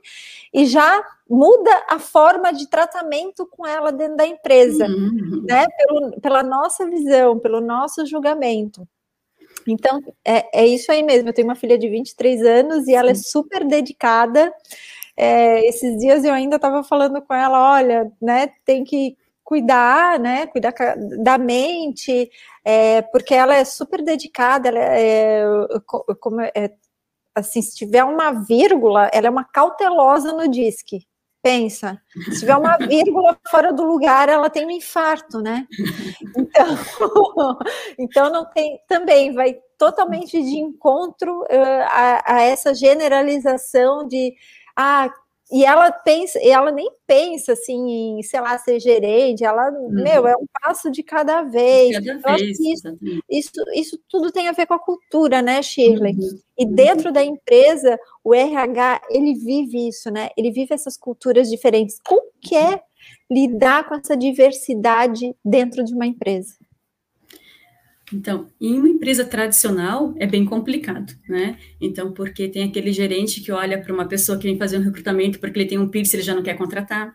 e 0.54 0.66
já 0.66 1.04
muda 1.28 1.70
a 1.88 1.98
forma 1.98 2.52
de 2.52 2.68
tratamento 2.68 3.44
com 3.46 3.66
ela 3.66 3.90
dentro 3.90 4.16
da 4.16 4.26
empresa, 4.26 4.86
uhum. 4.86 5.44
né? 5.48 5.66
Pelo, 5.78 6.20
pela 6.20 6.42
nossa 6.44 6.88
visão, 6.88 7.40
pelo 7.40 7.60
nosso 7.60 8.06
julgamento. 8.06 8.86
Então, 9.66 10.00
é, 10.24 10.62
é 10.62 10.66
isso 10.66 10.90
aí 10.92 11.02
mesmo. 11.02 11.28
Eu 11.28 11.32
tenho 11.32 11.48
uma 11.48 11.56
filha 11.56 11.76
de 11.76 11.88
23 11.88 12.42
anos 12.42 12.86
e 12.86 12.94
ela 12.94 13.10
é 13.10 13.14
super 13.14 13.66
dedicada. 13.66 14.52
É, 15.22 15.68
esses 15.68 15.98
dias 15.98 16.24
eu 16.24 16.33
ainda 16.33 16.56
estava 16.56 16.83
falando 16.83 17.20
com 17.20 17.35
ela, 17.35 17.74
olha, 17.74 18.11
né, 18.22 18.46
tem 18.64 18.83
que 18.83 19.18
cuidar, 19.44 20.18
né, 20.18 20.46
cuidar 20.46 20.72
da 21.22 21.37
mente, 21.37 22.30
é, 22.64 23.02
porque 23.02 23.35
ela 23.35 23.54
é 23.54 23.62
super 23.62 24.02
dedicada, 24.02 24.68
ela 24.70 24.78
é, 24.78 25.44
como, 26.20 26.40
é, 26.40 26.72
assim, 27.35 27.61
se 27.61 27.76
tiver 27.76 28.02
uma 28.02 28.33
vírgula, 28.33 29.11
ela 29.12 29.26
é 29.26 29.30
uma 29.30 29.44
cautelosa 29.44 30.33
no 30.33 30.48
disque, 30.48 31.06
pensa, 31.42 32.00
se 32.33 32.40
tiver 32.40 32.56
uma 32.56 32.78
vírgula 32.78 33.38
fora 33.50 33.74
do 33.74 33.85
lugar, 33.85 34.30
ela 34.30 34.48
tem 34.48 34.64
um 34.64 34.70
infarto, 34.70 35.42
né, 35.42 35.66
então, 36.35 36.66
então 37.98 38.33
não 38.33 38.46
tem, 38.46 38.80
também 38.88 39.35
vai 39.35 39.59
totalmente 39.76 40.42
de 40.42 40.59
encontro 40.59 41.40
uh, 41.40 41.83
a, 41.90 42.37
a 42.37 42.42
essa 42.42 42.74
generalização 42.74 44.09
de, 44.09 44.35
ah, 44.80 45.14
e 45.52 45.64
ela 45.64 45.90
pensa, 45.90 46.38
ela 46.38 46.70
nem 46.70 46.88
pensa 47.06 47.54
assim 47.54 48.18
em, 48.18 48.22
sei 48.22 48.40
lá, 48.40 48.56
ser 48.56 48.78
gerente, 48.78 49.44
ela, 49.44 49.68
uhum. 49.72 49.90
meu, 49.90 50.26
é 50.26 50.36
um 50.36 50.46
passo 50.62 50.90
de 50.90 51.02
cada 51.02 51.42
vez. 51.42 51.98
Cada 51.98 52.36
vez 52.36 52.60
isso, 52.60 52.98
isso, 53.28 53.50
isso, 53.74 54.00
tudo 54.08 54.30
tem 54.30 54.46
a 54.46 54.52
ver 54.52 54.66
com 54.66 54.74
a 54.74 54.78
cultura, 54.78 55.42
né, 55.42 55.60
Shirley? 55.60 56.14
Uhum. 56.14 56.38
E 56.56 56.64
dentro 56.64 57.10
da 57.12 57.24
empresa, 57.24 57.98
o 58.22 58.32
RH, 58.32 59.02
ele 59.10 59.34
vive 59.34 59.88
isso, 59.88 60.08
né? 60.08 60.30
Ele 60.36 60.52
vive 60.52 60.72
essas 60.72 60.96
culturas 60.96 61.50
diferentes. 61.50 61.98
Como 62.06 62.30
que 62.40 62.56
é 62.56 62.80
lidar 63.28 63.88
com 63.88 63.96
essa 63.96 64.16
diversidade 64.16 65.34
dentro 65.44 65.82
de 65.84 65.92
uma 65.92 66.06
empresa? 66.06 66.54
Então, 68.12 68.48
em 68.60 68.78
uma 68.78 68.88
empresa 68.88 69.24
tradicional 69.24 70.14
é 70.18 70.26
bem 70.26 70.44
complicado, 70.44 71.14
né? 71.28 71.58
Então, 71.80 72.12
porque 72.12 72.48
tem 72.48 72.64
aquele 72.64 72.92
gerente 72.92 73.40
que 73.40 73.52
olha 73.52 73.80
para 73.80 73.92
uma 73.92 74.06
pessoa 74.06 74.38
que 74.38 74.44
vem 74.44 74.58
fazer 74.58 74.78
um 74.78 74.82
recrutamento 74.82 75.38
porque 75.38 75.58
ele 75.58 75.68
tem 75.68 75.78
um 75.78 75.88
piercing 75.88 76.16
ele 76.16 76.24
já 76.24 76.34
não 76.34 76.42
quer 76.42 76.54
contratar, 76.54 77.14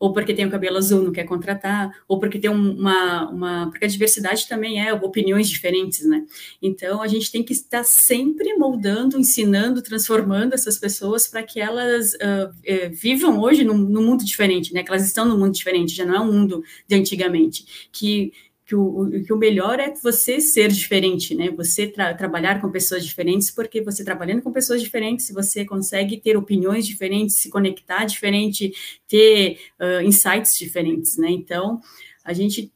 ou 0.00 0.14
porque 0.14 0.32
tem 0.32 0.46
o 0.46 0.50
cabelo 0.50 0.78
azul 0.78 1.02
não 1.02 1.12
quer 1.12 1.24
contratar, 1.24 1.94
ou 2.08 2.18
porque 2.18 2.38
tem 2.38 2.50
uma, 2.50 3.28
uma 3.28 3.70
porque 3.70 3.84
a 3.84 3.88
diversidade 3.88 4.48
também 4.48 4.80
é 4.82 4.94
opiniões 4.94 5.46
diferentes, 5.46 6.06
né? 6.06 6.24
Então, 6.62 7.02
a 7.02 7.06
gente 7.06 7.30
tem 7.30 7.42
que 7.42 7.52
estar 7.52 7.84
sempre 7.84 8.54
moldando, 8.56 9.18
ensinando, 9.18 9.82
transformando 9.82 10.54
essas 10.54 10.78
pessoas 10.78 11.26
para 11.26 11.42
que 11.42 11.60
elas 11.60 12.14
uh, 12.14 12.50
vivam 12.92 13.40
hoje 13.40 13.62
num, 13.62 13.76
num 13.76 14.02
mundo 14.02 14.24
diferente, 14.24 14.72
né? 14.72 14.82
Que 14.82 14.90
elas 14.90 15.06
estão 15.06 15.26
num 15.26 15.38
mundo 15.38 15.52
diferente, 15.52 15.94
já 15.94 16.06
não 16.06 16.14
é 16.14 16.20
um 16.20 16.32
mundo 16.32 16.64
de 16.88 16.96
antigamente, 16.96 17.88
que 17.92 18.32
que 18.70 18.76
o, 18.76 19.10
que 19.24 19.32
o 19.32 19.36
melhor 19.36 19.80
é 19.80 19.92
você 20.00 20.40
ser 20.40 20.68
diferente, 20.68 21.34
né? 21.34 21.50
Você 21.50 21.88
tra 21.88 22.14
trabalhar 22.14 22.60
com 22.60 22.70
pessoas 22.70 23.04
diferentes, 23.04 23.50
porque 23.50 23.82
você 23.82 24.04
trabalhando 24.04 24.42
com 24.42 24.52
pessoas 24.52 24.80
diferentes, 24.80 25.28
você 25.32 25.64
consegue 25.64 26.18
ter 26.18 26.36
opiniões 26.36 26.86
diferentes, 26.86 27.34
se 27.34 27.50
conectar 27.50 28.04
diferente, 28.04 28.72
ter 29.08 29.58
uh, 29.80 30.04
insights 30.04 30.56
diferentes, 30.56 31.16
né? 31.16 31.28
Então, 31.32 31.80
a 32.24 32.32
gente 32.32 32.72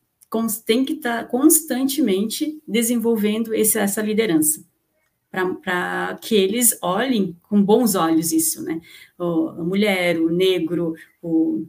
tem 0.66 0.84
que 0.84 0.94
estar 0.94 1.22
tá 1.22 1.28
constantemente 1.28 2.60
desenvolvendo 2.66 3.54
esse, 3.54 3.78
essa 3.78 4.02
liderança 4.02 4.64
para 5.30 6.18
que 6.20 6.34
eles 6.34 6.76
olhem 6.82 7.36
com 7.42 7.62
bons 7.62 7.94
olhos 7.94 8.32
isso, 8.32 8.64
né? 8.64 8.80
O, 9.16 9.48
a 9.48 9.64
mulher, 9.64 10.18
o 10.18 10.28
negro, 10.28 10.94
o 11.22 11.68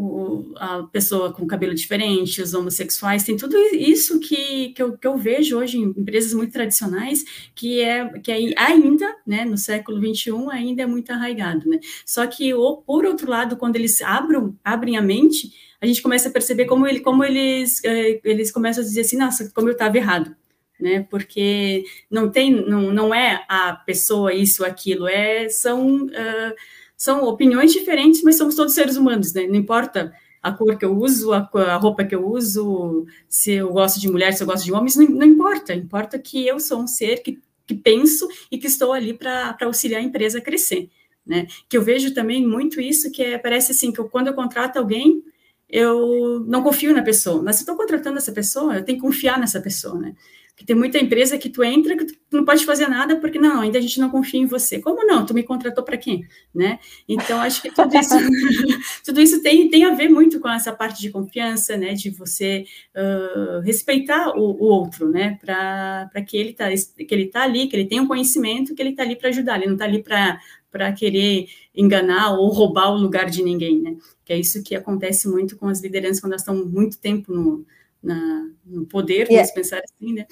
o, 0.00 0.54
a 0.56 0.82
pessoa 0.84 1.30
com 1.32 1.46
cabelo 1.46 1.74
diferente, 1.74 2.40
os 2.40 2.54
homossexuais, 2.54 3.22
tem 3.22 3.36
tudo 3.36 3.56
isso 3.74 4.18
que, 4.18 4.70
que, 4.70 4.82
eu, 4.82 4.96
que 4.96 5.06
eu 5.06 5.16
vejo 5.16 5.58
hoje 5.58 5.78
em 5.78 5.82
empresas 5.82 6.32
muito 6.32 6.52
tradicionais, 6.52 7.22
que 7.54 7.82
é 7.82 8.08
que 8.20 8.32
ainda, 8.56 9.14
né, 9.26 9.44
no 9.44 9.58
século 9.58 9.98
XXI, 9.98 10.32
ainda 10.50 10.82
é 10.82 10.86
muito 10.86 11.10
arraigado, 11.10 11.68
né? 11.68 11.78
Só 12.06 12.26
que, 12.26 12.54
o, 12.54 12.78
por 12.78 13.04
outro 13.04 13.30
lado, 13.30 13.56
quando 13.56 13.76
eles 13.76 14.00
abram, 14.00 14.56
abrem 14.64 14.96
a 14.96 15.02
mente, 15.02 15.52
a 15.80 15.86
gente 15.86 16.02
começa 16.02 16.28
a 16.28 16.32
perceber 16.32 16.64
como, 16.64 16.86
ele, 16.86 17.00
como 17.00 17.22
eles, 17.22 17.82
eh, 17.84 18.20
eles 18.24 18.50
começam 18.50 18.82
a 18.82 18.86
dizer 18.86 19.02
assim, 19.02 19.18
nossa, 19.18 19.50
como 19.54 19.68
eu 19.68 19.72
estava 19.72 19.96
errado, 19.98 20.34
né? 20.80 21.06
Porque 21.10 21.84
não 22.10 22.30
tem, 22.30 22.50
não, 22.50 22.92
não 22.92 23.14
é 23.14 23.44
a 23.48 23.74
pessoa 23.74 24.32
isso, 24.32 24.64
aquilo, 24.64 25.06
é, 25.06 25.48
são... 25.50 26.06
Uh, 26.06 26.79
são 27.00 27.24
opiniões 27.24 27.72
diferentes, 27.72 28.22
mas 28.22 28.36
somos 28.36 28.54
todos 28.54 28.74
seres 28.74 28.98
humanos, 28.98 29.32
né? 29.32 29.46
Não 29.46 29.54
importa 29.54 30.12
a 30.42 30.52
cor 30.52 30.76
que 30.76 30.84
eu 30.84 30.94
uso, 30.94 31.32
a, 31.32 31.48
a, 31.54 31.76
roupa 31.76 32.04
que 32.04 32.14
eu 32.14 32.28
uso, 32.28 33.06
se 33.26 33.52
eu 33.52 33.72
gosto 33.72 33.98
de 33.98 34.10
mulheres, 34.10 34.36
se 34.36 34.42
eu 34.42 34.46
gosto 34.46 34.66
de 34.66 34.72
homens, 34.72 34.96
não, 34.96 35.06
não 35.08 35.26
importa. 35.26 35.72
Importa 35.72 36.18
que 36.18 36.46
eu 36.46 36.60
sou 36.60 36.82
um 36.82 36.86
ser 36.86 37.22
que, 37.22 37.40
que 37.66 37.74
penso 37.74 38.28
e 38.52 38.58
que 38.58 38.66
estou 38.66 38.92
ali 38.92 39.14
para 39.14 39.56
auxiliar 39.62 40.02
a 40.02 40.04
empresa 40.04 40.36
a 40.36 40.42
crescer. 40.42 40.90
Né? 41.24 41.46
Que 41.70 41.78
eu 41.78 41.82
vejo 41.82 42.12
também 42.12 42.46
muito 42.46 42.82
isso, 42.82 43.10
que 43.10 43.22
é, 43.22 43.38
parece 43.38 43.72
assim, 43.72 43.90
que 43.90 43.98
eu, 43.98 44.06
quando 44.06 44.26
eu 44.26 44.34
contrato 44.34 44.76
alguém, 44.76 45.24
eu 45.70 46.44
não 46.46 46.62
confio 46.62 46.92
na 46.92 47.02
pessoa, 47.02 47.42
mas 47.42 47.56
se 47.56 47.62
estou 47.62 47.76
contratando 47.76 48.18
essa 48.18 48.32
pessoa, 48.32 48.76
eu 48.76 48.84
tenho 48.84 48.98
que 48.98 49.06
confiar 49.06 49.40
nessa 49.40 49.58
pessoa, 49.58 49.98
né? 49.98 50.14
Que 50.60 50.66
tem 50.66 50.76
muita 50.76 50.98
empresa 50.98 51.38
que 51.38 51.48
tu 51.48 51.64
entra 51.64 51.96
que 51.96 52.04
tu 52.04 52.18
não 52.30 52.44
pode 52.44 52.66
fazer 52.66 52.86
nada 52.86 53.16
porque 53.16 53.38
não, 53.38 53.62
ainda 53.62 53.78
a 53.78 53.80
gente 53.80 53.98
não 53.98 54.10
confia 54.10 54.38
em 54.38 54.44
você. 54.44 54.78
Como 54.78 55.06
não? 55.06 55.24
Tu 55.24 55.32
me 55.32 55.42
contratou 55.42 55.82
para 55.82 55.96
quem, 55.96 56.26
né? 56.54 56.78
Então 57.08 57.40
acho 57.40 57.62
que 57.62 57.70
tudo 57.74 57.96
isso, 57.96 58.14
tudo 59.02 59.20
isso 59.22 59.42
tem, 59.42 59.70
tem 59.70 59.86
a 59.86 59.94
ver 59.94 60.10
muito 60.10 60.38
com 60.38 60.50
essa 60.50 60.70
parte 60.70 61.00
de 61.00 61.08
confiança, 61.08 61.78
né? 61.78 61.94
De 61.94 62.10
você 62.10 62.66
uh, 62.94 63.60
respeitar 63.60 64.36
o, 64.36 64.50
o, 64.50 64.64
outro, 64.64 65.08
né? 65.08 65.38
Para 65.40 66.10
que 66.28 66.36
ele 66.36 66.52
tá 66.52 66.66
que 66.68 67.06
ele 67.08 67.28
tá 67.28 67.44
ali, 67.44 67.66
que 67.66 67.74
ele 67.74 67.86
tem 67.86 67.98
um 67.98 68.06
conhecimento, 68.06 68.74
que 68.74 68.82
ele 68.82 68.92
tá 68.92 69.02
ali 69.02 69.16
para 69.16 69.30
ajudar. 69.30 69.56
Ele 69.56 69.70
não 69.70 69.78
tá 69.78 69.86
ali 69.86 70.02
para 70.02 70.38
para 70.70 70.92
querer 70.92 71.48
enganar 71.74 72.32
ou 72.32 72.50
roubar 72.50 72.92
o 72.92 72.98
lugar 72.98 73.30
de 73.30 73.42
ninguém, 73.42 73.80
né? 73.80 73.96
Que 74.26 74.34
é 74.34 74.38
isso 74.38 74.62
que 74.62 74.76
acontece 74.76 75.26
muito 75.26 75.56
com 75.56 75.68
as 75.68 75.80
lideranças 75.80 76.20
quando 76.20 76.32
elas 76.32 76.42
estão 76.42 76.66
muito 76.66 76.98
tempo 76.98 77.32
no 77.32 77.64
na, 78.02 78.48
no 78.64 78.86
poder, 78.86 79.26
vamos 79.26 79.30
yeah. 79.34 79.52
pensar 79.52 79.80
assim, 79.84 80.14
né? 80.14 80.26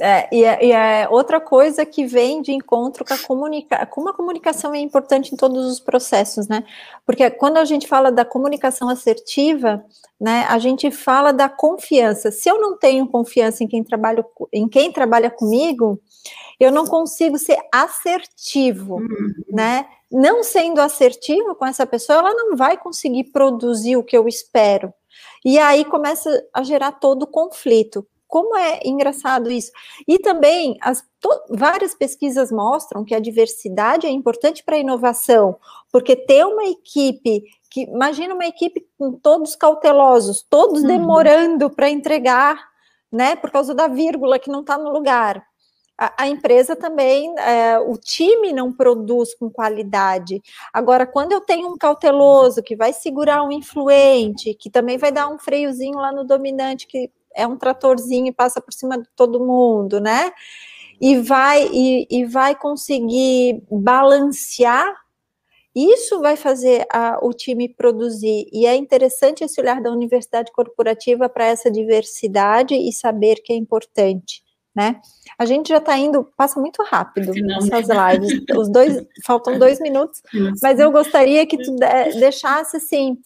É, 0.00 0.28
e, 0.34 0.44
é, 0.44 0.64
e 0.64 0.72
é 0.72 1.08
outra 1.08 1.40
coisa 1.40 1.84
que 1.84 2.06
vem 2.06 2.40
de 2.40 2.50
encontro 2.50 3.04
com 3.04 3.14
a 3.14 3.18
comunicação, 3.18 3.86
como 3.86 4.08
a 4.08 4.14
comunicação 4.14 4.74
é 4.74 4.78
importante 4.78 5.32
em 5.32 5.36
todos 5.36 5.66
os 5.66 5.78
processos, 5.80 6.48
né? 6.48 6.64
Porque 7.04 7.30
quando 7.30 7.58
a 7.58 7.64
gente 7.64 7.86
fala 7.86 8.10
da 8.10 8.24
comunicação 8.24 8.88
assertiva, 8.88 9.84
né, 10.20 10.46
a 10.48 10.58
gente 10.58 10.90
fala 10.90 11.32
da 11.32 11.48
confiança. 11.48 12.30
Se 12.30 12.48
eu 12.48 12.60
não 12.60 12.76
tenho 12.76 13.06
confiança 13.06 13.62
em 13.62 13.68
quem 13.68 13.84
trabalha, 13.84 14.24
em 14.52 14.68
quem 14.68 14.90
trabalha 14.90 15.30
comigo, 15.30 16.00
eu 16.58 16.72
não 16.72 16.86
consigo 16.86 17.38
ser 17.38 17.58
assertivo, 17.72 18.96
uhum. 18.96 19.32
né? 19.50 19.86
Não 20.10 20.42
sendo 20.42 20.80
assertivo 20.80 21.54
com 21.54 21.66
essa 21.66 21.86
pessoa, 21.86 22.18
ela 22.18 22.34
não 22.34 22.56
vai 22.56 22.76
conseguir 22.76 23.24
produzir 23.24 23.96
o 23.96 24.04
que 24.04 24.16
eu 24.16 24.26
espero. 24.26 24.92
E 25.44 25.58
aí 25.58 25.84
começa 25.84 26.30
a 26.52 26.62
gerar 26.62 26.92
todo 26.92 27.24
o 27.24 27.26
conflito. 27.26 28.06
Como 28.26 28.56
é 28.56 28.80
engraçado 28.84 29.50
isso. 29.50 29.70
E 30.08 30.18
também 30.18 30.78
as 30.80 31.04
várias 31.50 31.94
pesquisas 31.94 32.50
mostram 32.50 33.04
que 33.04 33.14
a 33.14 33.20
diversidade 33.20 34.06
é 34.06 34.10
importante 34.10 34.64
para 34.64 34.76
a 34.76 34.78
inovação, 34.78 35.56
porque 35.90 36.16
ter 36.16 36.46
uma 36.46 36.64
equipe 36.64 37.44
que 37.70 37.82
imagina 37.82 38.34
uma 38.34 38.46
equipe 38.46 38.86
com 38.98 39.12
todos 39.12 39.54
cautelosos, 39.54 40.46
todos 40.48 40.80
uhum. 40.80 40.88
demorando 40.88 41.68
para 41.68 41.90
entregar, 41.90 42.58
né, 43.10 43.36
por 43.36 43.50
causa 43.50 43.74
da 43.74 43.86
vírgula 43.86 44.38
que 44.38 44.50
não 44.50 44.60
está 44.60 44.78
no 44.78 44.90
lugar 44.90 45.46
a, 46.16 46.28
empresa 46.28 46.74
também, 46.74 47.34
é, 47.38 47.78
o 47.78 47.96
time 47.96 48.52
não 48.52 48.72
produz 48.72 49.34
com 49.34 49.50
qualidade. 49.50 50.40
Agora, 50.72 51.06
quando 51.06 51.32
eu 51.32 51.40
tenho 51.40 51.68
um 51.68 51.76
cauteloso 51.76 52.62
que 52.62 52.74
vai 52.74 52.92
segurar 52.92 53.42
um 53.44 53.52
influente, 53.52 54.54
que 54.54 54.70
também 54.70 54.98
vai 54.98 55.12
dar 55.12 55.28
um 55.28 55.38
freiozinho 55.38 55.98
lá 55.98 56.12
no 56.12 56.24
dominante, 56.24 56.86
que 56.86 57.10
é 57.34 57.46
um 57.46 57.56
tratorzinho 57.56 58.26
e 58.26 58.32
passa 58.32 58.60
por 58.60 58.72
cima 58.72 58.98
de 58.98 59.08
todo 59.14 59.44
mundo, 59.44 60.00
né? 60.00 60.32
E 61.00 61.16
vai, 61.18 61.68
e, 61.72 62.06
e 62.10 62.24
vai 62.24 62.54
conseguir 62.54 63.62
balancear 63.70 65.02
isso 65.74 66.20
vai 66.20 66.36
fazer 66.36 66.86
a, 66.92 67.18
o 67.22 67.32
time 67.32 67.66
produzir, 67.66 68.46
e 68.52 68.66
é 68.66 68.76
interessante 68.76 69.42
esse 69.42 69.58
olhar 69.58 69.80
da 69.80 69.90
universidade 69.90 70.52
corporativa 70.52 71.30
para 71.30 71.46
essa 71.46 71.70
diversidade 71.70 72.74
e 72.74 72.92
saber 72.92 73.36
que 73.36 73.54
é 73.54 73.56
importante 73.56 74.42
né? 74.74 75.00
A 75.38 75.44
gente 75.44 75.68
já 75.68 75.78
está 75.78 75.96
indo, 75.96 76.24
passa 76.36 76.58
muito 76.58 76.82
rápido 76.82 77.32
essas 77.56 77.88
lives. 77.88 78.44
Os 78.56 78.68
dois, 78.70 79.04
faltam 79.24 79.58
dois 79.58 79.80
minutos, 79.80 80.22
mas 80.62 80.78
eu 80.78 80.90
gostaria 80.90 81.46
que 81.46 81.58
tu 81.58 81.76
deixasse 82.18 82.76
assim 82.76 83.18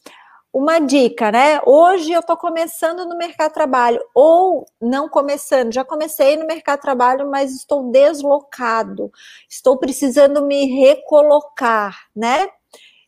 uma 0.53 0.79
dica, 0.79 1.31
né? 1.31 1.61
Hoje 1.67 2.13
eu 2.13 2.21
estou 2.21 2.37
começando 2.37 3.05
no 3.07 3.17
mercado 3.19 3.49
de 3.49 3.55
trabalho, 3.55 4.01
ou 4.15 4.65
não 4.81 5.07
começando, 5.07 5.73
já 5.73 5.85
comecei 5.85 6.35
no 6.37 6.47
mercado 6.47 6.79
de 6.79 6.83
trabalho, 6.83 7.31
mas 7.31 7.55
estou 7.55 7.91
deslocado, 7.91 9.13
estou 9.51 9.77
precisando 9.77 10.47
me 10.47 10.65
recolocar, 10.65 11.95
né? 12.15 12.49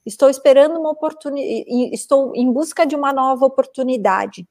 Estou 0.04 0.28
esperando 0.28 0.78
uma 0.78 0.90
oportunidade, 0.90 1.64
estou 1.94 2.36
em 2.36 2.52
busca 2.52 2.84
de 2.84 2.94
uma 2.94 3.14
nova 3.14 3.46
oportunidade. 3.46 4.46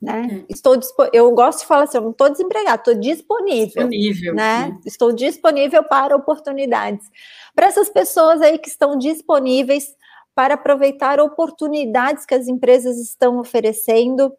Né? 0.00 0.44
É. 0.48 0.52
Estou 0.52 0.78
eu 1.12 1.30
gosto 1.32 1.60
de 1.60 1.66
falar 1.66 1.84
assim, 1.84 1.96
eu 1.98 2.02
não 2.02 2.10
estou 2.10 2.28
desempregado, 2.28 2.78
estou 2.78 2.94
disponível, 2.94 3.88
disponível 3.88 4.34
né? 4.34 4.68
né? 4.68 4.78
Estou 4.84 5.12
disponível 5.12 5.82
para 5.84 6.16
oportunidades. 6.16 7.08
Para 7.54 7.66
essas 7.66 7.88
pessoas 7.88 8.40
aí 8.42 8.58
que 8.58 8.68
estão 8.68 8.98
disponíveis 8.98 9.96
para 10.34 10.54
aproveitar 10.54 11.18
oportunidades 11.18 12.26
que 12.26 12.34
as 12.34 12.46
empresas 12.46 12.98
estão 12.98 13.38
oferecendo, 13.38 14.32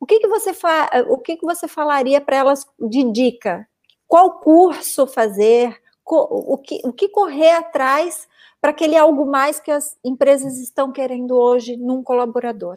o 0.00 0.06
que, 0.06 0.18
que 0.18 0.28
você 0.28 0.52
fa 0.52 0.90
o 1.08 1.18
que, 1.18 1.36
que 1.36 1.44
você 1.44 1.68
falaria 1.68 2.20
para 2.20 2.36
elas 2.36 2.66
de 2.80 3.12
dica? 3.12 3.68
Qual 4.08 4.40
curso 4.40 5.06
fazer? 5.06 5.80
O 6.04 6.58
que, 6.58 6.80
o 6.84 6.92
que 6.92 7.08
correr 7.08 7.52
atrás 7.52 8.26
para 8.60 8.70
aquele 8.70 8.96
algo 8.96 9.24
mais 9.24 9.60
que 9.60 9.70
as 9.70 9.96
empresas 10.04 10.58
estão 10.58 10.90
querendo 10.90 11.36
hoje 11.36 11.76
num 11.76 12.02
colaborador? 12.02 12.76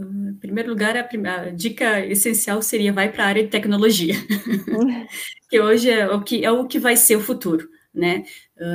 Em 0.00 0.34
primeiro 0.34 0.70
lugar, 0.70 0.96
a, 0.96 1.04
primeira, 1.04 1.42
a 1.42 1.50
dica 1.50 2.04
essencial 2.06 2.62
seria 2.62 2.92
vai 2.92 3.10
para 3.10 3.24
a 3.24 3.26
área 3.26 3.42
de 3.42 3.50
tecnologia, 3.50 4.14
que 5.48 5.60
hoje 5.60 5.90
é 5.90 6.08
o 6.08 6.22
que, 6.22 6.44
é 6.44 6.50
o 6.50 6.66
que 6.66 6.78
vai 6.78 6.96
ser 6.96 7.16
o 7.16 7.20
futuro, 7.20 7.68
né? 7.92 8.24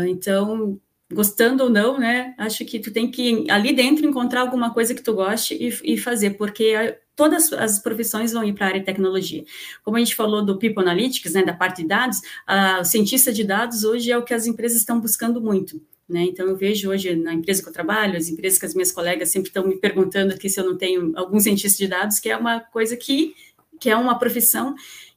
Então, 0.08 0.80
gostando 1.12 1.64
ou 1.64 1.70
não, 1.70 2.00
né? 2.00 2.34
Acho 2.38 2.66
que 2.66 2.80
tu 2.80 2.92
tem 2.92 3.10
que 3.10 3.46
ali 3.50 3.74
dentro 3.74 4.06
encontrar 4.06 4.42
alguma 4.42 4.74
coisa 4.74 4.94
que 4.94 5.02
tu 5.02 5.14
goste 5.14 5.56
e, 5.56 5.94
e 5.94 5.98
fazer, 5.98 6.32
porque 6.32 6.98
todas 7.16 7.52
as 7.54 7.80
profissões 7.80 8.34
vão 8.34 8.44
ir 8.44 8.54
para 8.54 8.66
a 8.66 8.70
área 8.70 8.80
de 8.80 8.86
tecnologia. 8.86 9.44
Como 9.84 9.98
a 9.98 10.00
gente 10.00 10.16
falou 10.16 10.44
do 10.44 10.60
People 10.60 10.84
Analytics, 10.84 11.34
né, 11.34 11.44
da 11.44 11.54
parte 11.54 11.82
de 11.82 11.88
dados, 11.88 12.20
a, 12.46 12.80
o 12.82 12.86
cientista 12.86 13.32
de 13.32 13.44
dados 13.44 13.84
hoje 13.84 14.12
é 14.12 14.18
o 14.18 14.24
que 14.24 14.34
as 14.34 14.46
empresas 14.46 14.80
estão 14.80 15.00
buscando 15.00 15.40
muito. 15.42 15.82
Né? 16.08 16.24
Então, 16.24 16.48
eu 16.48 16.56
vejo 16.56 16.90
hoje 16.90 17.16
na 17.16 17.34
empresa 17.34 17.64
que 17.64 17.70
eu 17.70 17.74
trabalho, 17.74 18.18
as 18.18 18.30
empresas 18.30 18.60
que 18.60 18.66
as 18.66 18.74
minhas 18.74 18.92
colegas 18.92 19.30
sempre 19.30 19.50
estão 19.50 19.68
me 19.68 19.76
perguntando 19.78 20.34
aqui 20.34 20.50
se 20.50 20.60
eu 20.60 20.66
não 20.66 20.78
tenho 20.78 21.12
algum 21.16 21.40
cientista 21.40 21.78
de 21.78 21.88
dados, 21.88 22.20
que 22.20 22.30
é 22.30 22.38
uma 22.38 22.60
coisa 22.60 22.96
que, 22.96 23.34
que 23.80 23.90
é 23.90 23.96
uma 23.96 24.20
profissão 24.20 24.76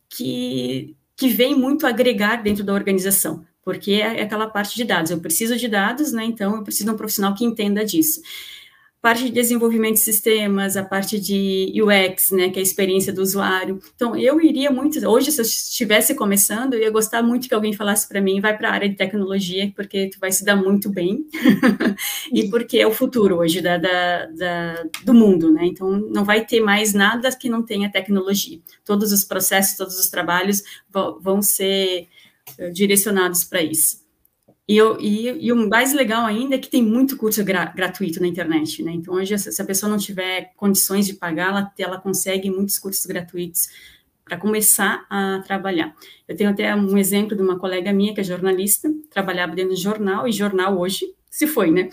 que, 0.09 0.97
que 1.15 1.29
vem 1.29 1.55
muito 1.55 1.87
agregar 1.87 2.43
dentro 2.43 2.65
da 2.65 2.73
organização, 2.73 3.45
porque 3.63 3.93
é 3.93 4.23
aquela 4.23 4.49
parte 4.49 4.77
de 4.77 4.85
dados. 4.85 5.11
Eu 5.11 5.21
preciso 5.21 5.57
de 5.57 5.69
dados, 5.69 6.13
né? 6.13 6.25
então 6.25 6.57
eu 6.57 6.63
preciso 6.63 6.87
de 6.87 6.91
um 6.95 6.97
profissional 6.97 7.35
que 7.35 7.45
entenda 7.45 7.85
disso 7.85 8.23
parte 9.01 9.25
de 9.25 9.31
desenvolvimento 9.31 9.95
de 9.95 10.01
sistemas, 10.01 10.77
a 10.77 10.85
parte 10.85 11.21
de 11.21 11.73
UX, 11.81 12.33
né, 12.33 12.51
que 12.51 12.59
é 12.59 12.61
a 12.61 12.63
experiência 12.63 13.13
do 13.13 13.23
usuário. 13.23 13.81
Então, 13.95 14.17
eu 14.17 14.41
iria 14.41 14.71
muito, 14.71 14.99
hoje, 15.09 15.31
se 15.31 15.41
eu 15.41 15.45
estivesse 15.45 16.15
começando, 16.15 16.75
eu 16.75 16.81
ia 16.81 16.91
gostar 16.91 17.23
muito 17.23 17.49
que 17.49 17.55
alguém 17.55 17.73
falasse 17.73 18.09
para 18.09 18.21
mim, 18.21 18.41
vai 18.41 18.57
para 18.57 18.69
a 18.69 18.73
área 18.73 18.89
de 18.89 18.97
tecnologia, 18.97 19.73
porque 19.77 20.09
tu 20.09 20.19
vai 20.19 20.33
se 20.33 20.45
dar 20.45 20.57
muito 20.57 20.91
bem, 20.91 21.25
e 22.33 22.49
porque 22.49 22.79
é 22.79 22.87
o 22.87 22.93
futuro 22.93 23.37
hoje 23.39 23.61
da, 23.61 23.79
da, 23.79 24.27
da, 24.27 24.85
do 25.05 25.15
mundo, 25.15 25.53
né, 25.53 25.67
então 25.67 25.89
não 25.91 26.25
vai 26.25 26.45
ter 26.45 26.61
mais 26.61 26.93
nada 26.93 27.31
que 27.31 27.49
não 27.49 27.63
tenha 27.63 27.91
tecnologia. 27.91 28.59
Todos 28.85 29.13
os 29.13 29.23
processos, 29.23 29.77
todos 29.77 29.99
os 29.99 30.09
trabalhos 30.09 30.63
vão 31.21 31.41
ser 31.41 32.09
eh, 32.59 32.71
direcionados 32.71 33.45
para 33.45 33.63
isso. 33.63 34.08
E, 34.69 34.77
eu, 34.77 35.01
e, 35.01 35.47
e, 35.47 35.51
o 35.51 35.69
mais 35.69 35.95
legal 35.95 36.27
ainda 36.27 36.57
é 36.57 36.59
que 36.59 36.69
tem 36.69 36.83
muito 36.83 37.17
curso 37.17 37.43
gra, 37.43 37.65
gratuito 37.75 38.21
na 38.21 38.27
internet, 38.27 38.83
né? 38.83 38.93
Então, 38.93 39.15
hoje, 39.15 39.37
se 39.39 39.63
a 39.63 39.65
pessoa 39.65 39.89
não 39.89 39.97
tiver 39.97 40.53
condições 40.57 41.07
de 41.07 41.15
pagar, 41.15 41.49
ela, 41.49 41.73
ela 41.79 41.99
consegue 41.99 42.51
muitos 42.51 42.79
cursos 42.79 43.07
gratuitos 43.07 43.67
para 44.23 44.37
começar 44.37 45.07
a 45.09 45.41
trabalhar. 45.41 45.95
Eu 46.29 46.37
tenho 46.37 46.51
até 46.51 46.75
um 46.75 46.99
exemplo 46.99 47.35
de 47.35 47.43
uma 47.43 47.59
colega 47.59 47.95
minha, 47.95 48.13
que 48.13 48.21
é 48.21 48.25
jornalista, 48.25 48.93
trabalhava 49.11 49.55
dentro 49.55 49.75
do 49.75 49.81
jornal, 49.81 50.29
e 50.29 50.33
jornal 50.33 50.79
hoje 50.79 51.15
se 51.31 51.47
foi, 51.47 51.71
né? 51.71 51.89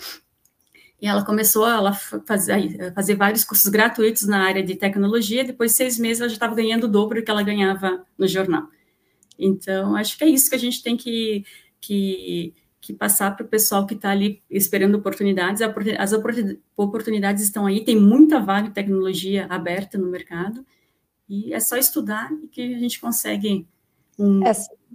E 1.00 1.06
ela 1.06 1.24
começou 1.24 1.64
a 1.64 1.94
fazer, 1.94 2.92
fazer 2.94 3.14
vários 3.14 3.42
cursos 3.42 3.68
gratuitos 3.68 4.26
na 4.26 4.44
área 4.44 4.62
de 4.62 4.76
tecnologia, 4.76 5.44
depois 5.44 5.70
de 5.70 5.78
seis 5.78 5.98
meses 5.98 6.20
ela 6.20 6.28
já 6.28 6.34
estava 6.34 6.54
ganhando 6.54 6.84
o 6.84 6.88
dobro 6.88 7.20
do 7.20 7.24
que 7.24 7.30
ela 7.30 7.42
ganhava 7.42 8.04
no 8.18 8.28
jornal. 8.28 8.68
Então, 9.38 9.96
acho 9.96 10.18
que 10.18 10.24
é 10.24 10.28
isso 10.28 10.50
que 10.50 10.56
a 10.56 10.58
gente 10.58 10.82
tem 10.82 10.96
que, 10.96 11.42
que 11.80 12.54
que 12.86 12.94
passar 12.94 13.34
para 13.34 13.44
o 13.44 13.48
pessoal 13.48 13.84
que 13.84 13.94
está 13.94 14.10
ali 14.10 14.40
esperando 14.48 14.94
oportunidades. 14.94 15.60
As 15.98 16.12
oportunidades 16.76 17.42
estão 17.42 17.66
aí, 17.66 17.84
tem 17.84 17.98
muita 17.98 18.38
vaga 18.38 18.68
de 18.68 18.74
tecnologia 18.74 19.46
aberta 19.50 19.98
no 19.98 20.06
mercado, 20.06 20.64
e 21.28 21.52
é 21.52 21.58
só 21.58 21.76
estudar 21.76 22.30
que 22.52 22.74
a 22.74 22.78
gente 22.78 23.00
consegue 23.00 23.66
um, 24.16 24.46
é, 24.46 24.52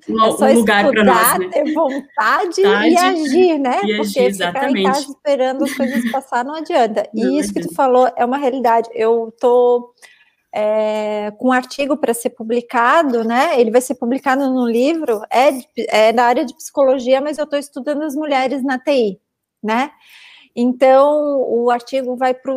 um, 0.10 0.20
é 0.20 0.52
um 0.52 0.54
lugar 0.54 0.90
para 0.90 1.04
nós. 1.04 1.40
Né? 1.40 1.50
ter 1.50 1.74
vontade 1.74 2.62
e 2.62 2.98
agir, 2.98 3.60
né? 3.60 3.82
E 3.84 3.98
Porque 3.98 4.20
agir, 4.20 4.34
ficar 4.34 4.72
em 4.72 4.84
casa 4.84 5.12
esperando 5.12 5.64
as 5.66 5.74
coisas 5.74 6.12
passar 6.12 6.46
não 6.46 6.56
adianta. 6.56 7.10
E 7.14 7.22
não 7.22 7.38
isso 7.38 7.50
adianta. 7.50 7.62
que 7.62 7.68
tu 7.68 7.76
falou 7.76 8.10
é 8.16 8.24
uma 8.24 8.38
realidade. 8.38 8.90
Eu 8.94 9.28
estou. 9.28 9.82
Tô 9.82 9.94
é, 10.54 11.32
com 11.38 11.50
um 11.50 11.52
artigo 11.52 11.98
para 11.98 12.14
ser 12.14 12.32
publicado, 12.32 13.24
né? 13.24 13.60
Ele 13.60 13.72
vai 13.72 13.82
ser 13.82 13.96
publicado 13.96 14.50
no 14.52 14.68
livro, 14.68 15.22
é, 15.32 15.50
é 16.10 16.14
da 16.14 16.26
área 16.26 16.46
de 16.46 16.56
psicologia, 16.56 17.22
mas 17.22 17.38
eu 17.38 17.46
estou 17.46 17.58
estudando 17.58 18.04
as 18.04 18.16
mulheres 18.16 18.64
na 18.64 18.78
TI, 18.78 19.20
né? 19.64 19.92
Então, 20.56 21.42
o 21.48 21.70
artigo 21.72 22.16
vai 22.16 22.34
para. 22.34 22.54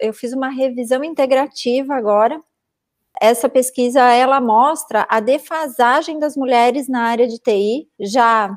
Eu 0.00 0.12
fiz 0.12 0.32
uma 0.32 0.48
revisão 0.48 1.02
integrativa 1.02 1.94
agora. 1.94 2.40
Essa 3.20 3.48
pesquisa 3.48 4.00
ela 4.12 4.40
mostra 4.40 5.06
a 5.08 5.20
defasagem 5.20 6.18
das 6.18 6.36
mulheres 6.36 6.88
na 6.88 7.02
área 7.02 7.26
de 7.26 7.38
TI, 7.38 7.88
já 7.98 8.56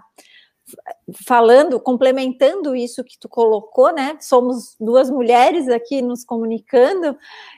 falando, 1.26 1.80
complementando 1.80 2.76
isso 2.76 3.04
que 3.04 3.18
tu 3.20 3.30
colocou, 3.30 3.94
né? 3.94 4.18
Somos 4.20 4.76
duas 4.80 5.10
mulheres 5.10 5.68
aqui 5.70 6.02
nos 6.02 6.24
comunicando, 6.26 7.18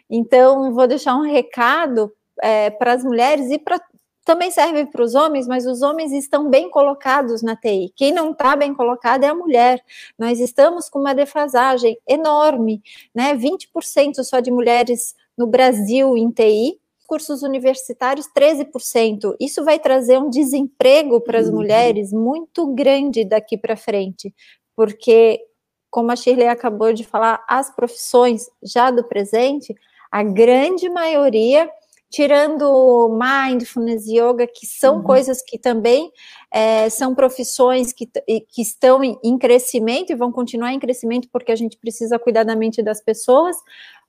então 0.09 0.73
vou 0.73 0.87
deixar 0.87 1.15
um 1.15 1.23
recado 1.23 2.11
é, 2.41 2.69
para 2.69 2.93
as 2.93 3.03
mulheres 3.03 3.49
e 3.51 3.57
para 3.57 3.79
também 4.25 4.51
serve 4.51 4.85
para 4.85 5.01
os 5.01 5.15
homens, 5.15 5.47
mas 5.47 5.65
os 5.65 5.81
homens 5.81 6.11
estão 6.11 6.51
bem 6.51 6.69
colocados 6.69 7.41
na 7.41 7.55
TI. 7.55 7.91
Quem 7.95 8.11
não 8.11 8.29
está 8.29 8.55
bem 8.55 8.75
colocado 8.75 9.23
é 9.23 9.27
a 9.27 9.33
mulher. 9.33 9.83
Nós 10.19 10.39
estamos 10.39 10.87
com 10.87 10.99
uma 10.99 11.15
defasagem 11.15 11.97
enorme, 12.07 12.79
né? 13.15 13.33
20% 13.33 14.23
só 14.23 14.39
de 14.39 14.51
mulheres 14.51 15.15
no 15.35 15.47
Brasil 15.47 16.15
em 16.15 16.29
TI, 16.29 16.79
cursos 17.09 17.41
universitários, 17.41 18.27
13%. 18.37 19.35
Isso 19.41 19.65
vai 19.65 19.79
trazer 19.79 20.19
um 20.19 20.29
desemprego 20.29 21.19
para 21.19 21.39
as 21.39 21.47
uhum. 21.47 21.55
mulheres 21.55 22.13
muito 22.13 22.67
grande 22.67 23.25
daqui 23.25 23.57
para 23.57 23.75
frente, 23.75 24.31
porque, 24.75 25.41
como 25.89 26.11
a 26.11 26.15
Shirley 26.15 26.47
acabou 26.47 26.93
de 26.93 27.03
falar, 27.03 27.43
as 27.49 27.75
profissões 27.75 28.45
já 28.61 28.91
do 28.91 29.03
presente, 29.03 29.73
a 30.11 30.21
grande 30.21 30.87
maioria 30.87 31.67
tirando 32.11 33.09
mindfulness 33.09 34.07
yoga, 34.07 34.47
que 34.47 34.65
são 34.65 34.97
uhum. 34.97 35.03
coisas 35.03 35.41
que 35.43 35.59
também 35.59 36.11
é, 36.51 36.89
são 36.89 37.13
profissões 37.13 37.91
que, 37.91 38.07
que 38.07 38.61
estão 38.61 39.03
em, 39.03 39.17
em, 39.23 39.37
crescimento 39.37 40.11
e 40.11 40.15
vão 40.15 40.31
continuar 40.31 40.73
em 40.73 40.79
crescimento 40.79 41.27
porque 41.31 41.51
a 41.51 41.55
gente 41.55 41.77
precisa 41.77 42.17
cuidar 42.17 42.43
da 42.43 42.55
mente 42.55 42.81
das 42.81 42.99
pessoas, 42.99 43.55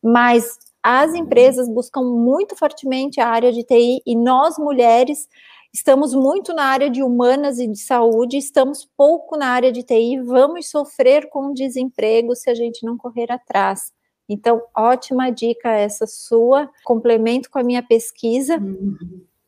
mas 0.02 0.58
as 0.82 1.14
empresas 1.14 1.68
buscam 1.68 2.02
muito 2.02 2.56
fortemente 2.56 3.20
a 3.20 3.28
área 3.28 3.52
de 3.52 3.62
TI 3.62 4.02
e 4.06 4.16
nós, 4.16 4.58
mulheres, 4.58 5.28
estamos 5.72 6.14
muito 6.14 6.54
na 6.54 6.64
área 6.64 6.90
de 6.90 7.02
humanas 7.02 7.58
e 7.58 7.66
de 7.66 7.78
saúde, 7.78 8.36
estamos 8.36 8.88
pouco 8.96 9.36
na 9.36 9.48
área 9.48 9.70
de 9.70 9.82
TI, 9.82 10.20
vamos 10.20 10.68
sofrer 10.70 11.28
com 11.28 11.52
desemprego 11.52 12.34
se 12.34 12.50
a 12.50 12.54
gente 12.54 12.84
não 12.84 12.96
correr 12.96 13.30
atrás. 13.30 13.92
Então, 14.28 14.62
ótima 14.76 15.30
dica 15.30 15.70
essa 15.70 16.06
sua, 16.06 16.70
complemento 16.84 17.50
com 17.50 17.58
a 17.58 17.64
minha 17.64 17.82
pesquisa, 17.82 18.58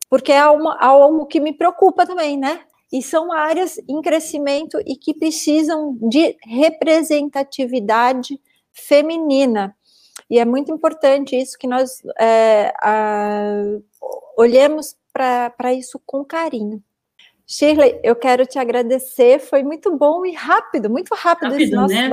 porque 0.09 0.31
é 0.31 0.39
algo 0.39 1.25
que 1.25 1.39
me 1.39 1.53
preocupa 1.53 2.05
também, 2.05 2.37
né? 2.37 2.61
E 2.91 3.01
são 3.01 3.31
áreas 3.31 3.79
em 3.89 4.01
crescimento 4.01 4.77
e 4.85 4.95
que 4.95 5.13
precisam 5.13 5.97
de 6.09 6.37
representatividade 6.43 8.39
feminina. 8.71 9.75
E 10.33 10.39
é 10.39 10.45
muito 10.45 10.71
importante 10.71 11.35
isso 11.35 11.59
que 11.59 11.67
nós 11.67 12.01
é, 12.19 12.73
a, 12.81 13.53
olhemos 14.35 14.95
para 15.13 15.71
isso 15.75 16.01
com 16.07 16.25
carinho. 16.25 16.81
Shirley, 17.45 17.99
eu 18.03 18.15
quero 18.15 18.43
te 18.43 18.57
agradecer, 18.57 19.37
foi 19.37 19.61
muito 19.61 19.95
bom 19.95 20.25
e 20.25 20.33
rápido, 20.33 20.89
muito 20.89 21.13
rápido, 21.13 21.51
rápido 21.51 21.61
esse 21.61 21.71
nosso 21.71 21.93
né? 21.93 22.09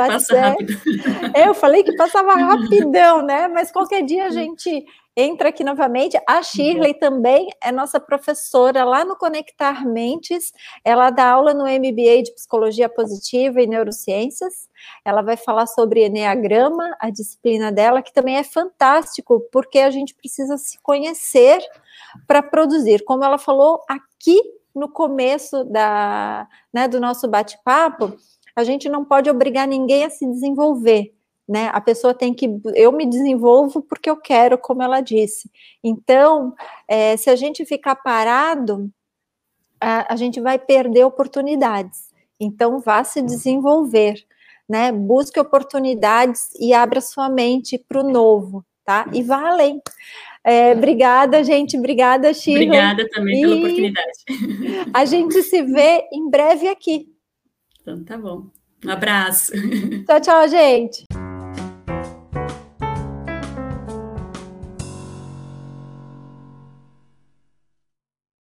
É, 1.33 1.48
eu 1.48 1.54
falei 1.54 1.83
que 1.83 1.96
passava 1.96 2.35
rapidão, 2.37 3.22
né? 3.24 3.48
Mas 3.48 3.72
qualquer 3.72 4.02
dia 4.02 4.26
a 4.26 4.30
gente 4.30 4.85
entra 5.20 5.50
aqui 5.50 5.62
novamente. 5.62 6.18
A 6.26 6.42
Shirley 6.42 6.92
uhum. 6.92 6.98
também 6.98 7.48
é 7.62 7.70
nossa 7.70 8.00
professora 8.00 8.85
lá 8.85 9.04
no 9.04 9.16
Conectar 9.16 9.87
Mentes. 9.87 10.52
Ela 10.85 11.11
dá 11.11 11.30
aula 11.30 11.54
no 11.54 11.64
MBA 11.64 12.22
de 12.24 12.35
Psicologia 12.35 12.88
Positiva 12.88 13.61
e 13.61 13.66
Neurociências. 13.66 14.68
Ela 15.04 15.22
vai 15.22 15.37
falar 15.37 15.66
sobre 15.66 16.06
Enneagrama, 16.06 16.96
a 16.98 17.11
disciplina 17.11 17.70
dela, 17.70 18.02
que 18.02 18.12
também 18.12 18.37
é 18.37 18.44
fantástico, 18.44 19.40
porque 19.52 19.78
a 19.78 19.90
gente 19.90 20.14
precisa 20.14 20.56
se 20.56 20.78
conhecer 20.83 21.61
para 22.26 22.42
produzir. 22.42 23.04
Como 23.04 23.24
ela 23.24 23.38
falou 23.38 23.80
aqui 23.88 24.40
no 24.74 24.88
começo 24.88 25.64
da, 25.64 26.48
né, 26.72 26.88
do 26.88 27.00
nosso 27.00 27.28
bate-papo, 27.28 28.16
a 28.56 28.64
gente 28.64 28.88
não 28.88 29.04
pode 29.04 29.30
obrigar 29.30 29.66
ninguém 29.66 30.04
a 30.04 30.11
se 30.11 30.26
desenvolver 30.26 31.14
né? 31.50 31.68
A 31.72 31.80
pessoa 31.80 32.14
tem 32.14 32.32
que. 32.32 32.48
Eu 32.76 32.92
me 32.92 33.04
desenvolvo 33.04 33.82
porque 33.82 34.08
eu 34.08 34.16
quero, 34.16 34.56
como 34.56 34.84
ela 34.84 35.00
disse. 35.00 35.50
Então, 35.82 36.54
é, 36.86 37.16
se 37.16 37.28
a 37.28 37.34
gente 37.34 37.66
ficar 37.66 37.96
parado, 37.96 38.88
a, 39.80 40.12
a 40.12 40.16
gente 40.16 40.40
vai 40.40 40.60
perder 40.60 41.04
oportunidades. 41.04 42.10
Então, 42.38 42.78
vá 42.78 43.02
se 43.02 43.20
desenvolver, 43.20 44.14
né? 44.68 44.92
Busque 44.92 45.40
oportunidades 45.40 46.50
e 46.60 46.72
abra 46.72 47.00
sua 47.00 47.28
mente 47.28 47.76
para 47.76 48.00
o 48.00 48.08
novo, 48.08 48.64
tá? 48.84 49.10
E 49.12 49.20
vá 49.20 49.48
além. 49.48 49.82
É, 50.44 50.72
obrigada, 50.72 51.42
gente. 51.42 51.76
Obrigada, 51.76 52.32
Chico. 52.32 52.62
Obrigada 52.62 53.08
também 53.10 53.38
e 53.38 53.40
pela 53.40 53.56
oportunidade. 53.56 54.88
A 54.94 55.04
gente 55.04 55.42
se 55.42 55.64
vê 55.64 56.06
em 56.12 56.30
breve 56.30 56.68
aqui. 56.68 57.08
Então, 57.82 58.04
tá 58.04 58.16
bom. 58.16 58.46
Um 58.84 58.90
abraço. 58.90 59.50
Tchau, 60.06 60.20
tchau, 60.20 60.48
gente. 60.48 61.04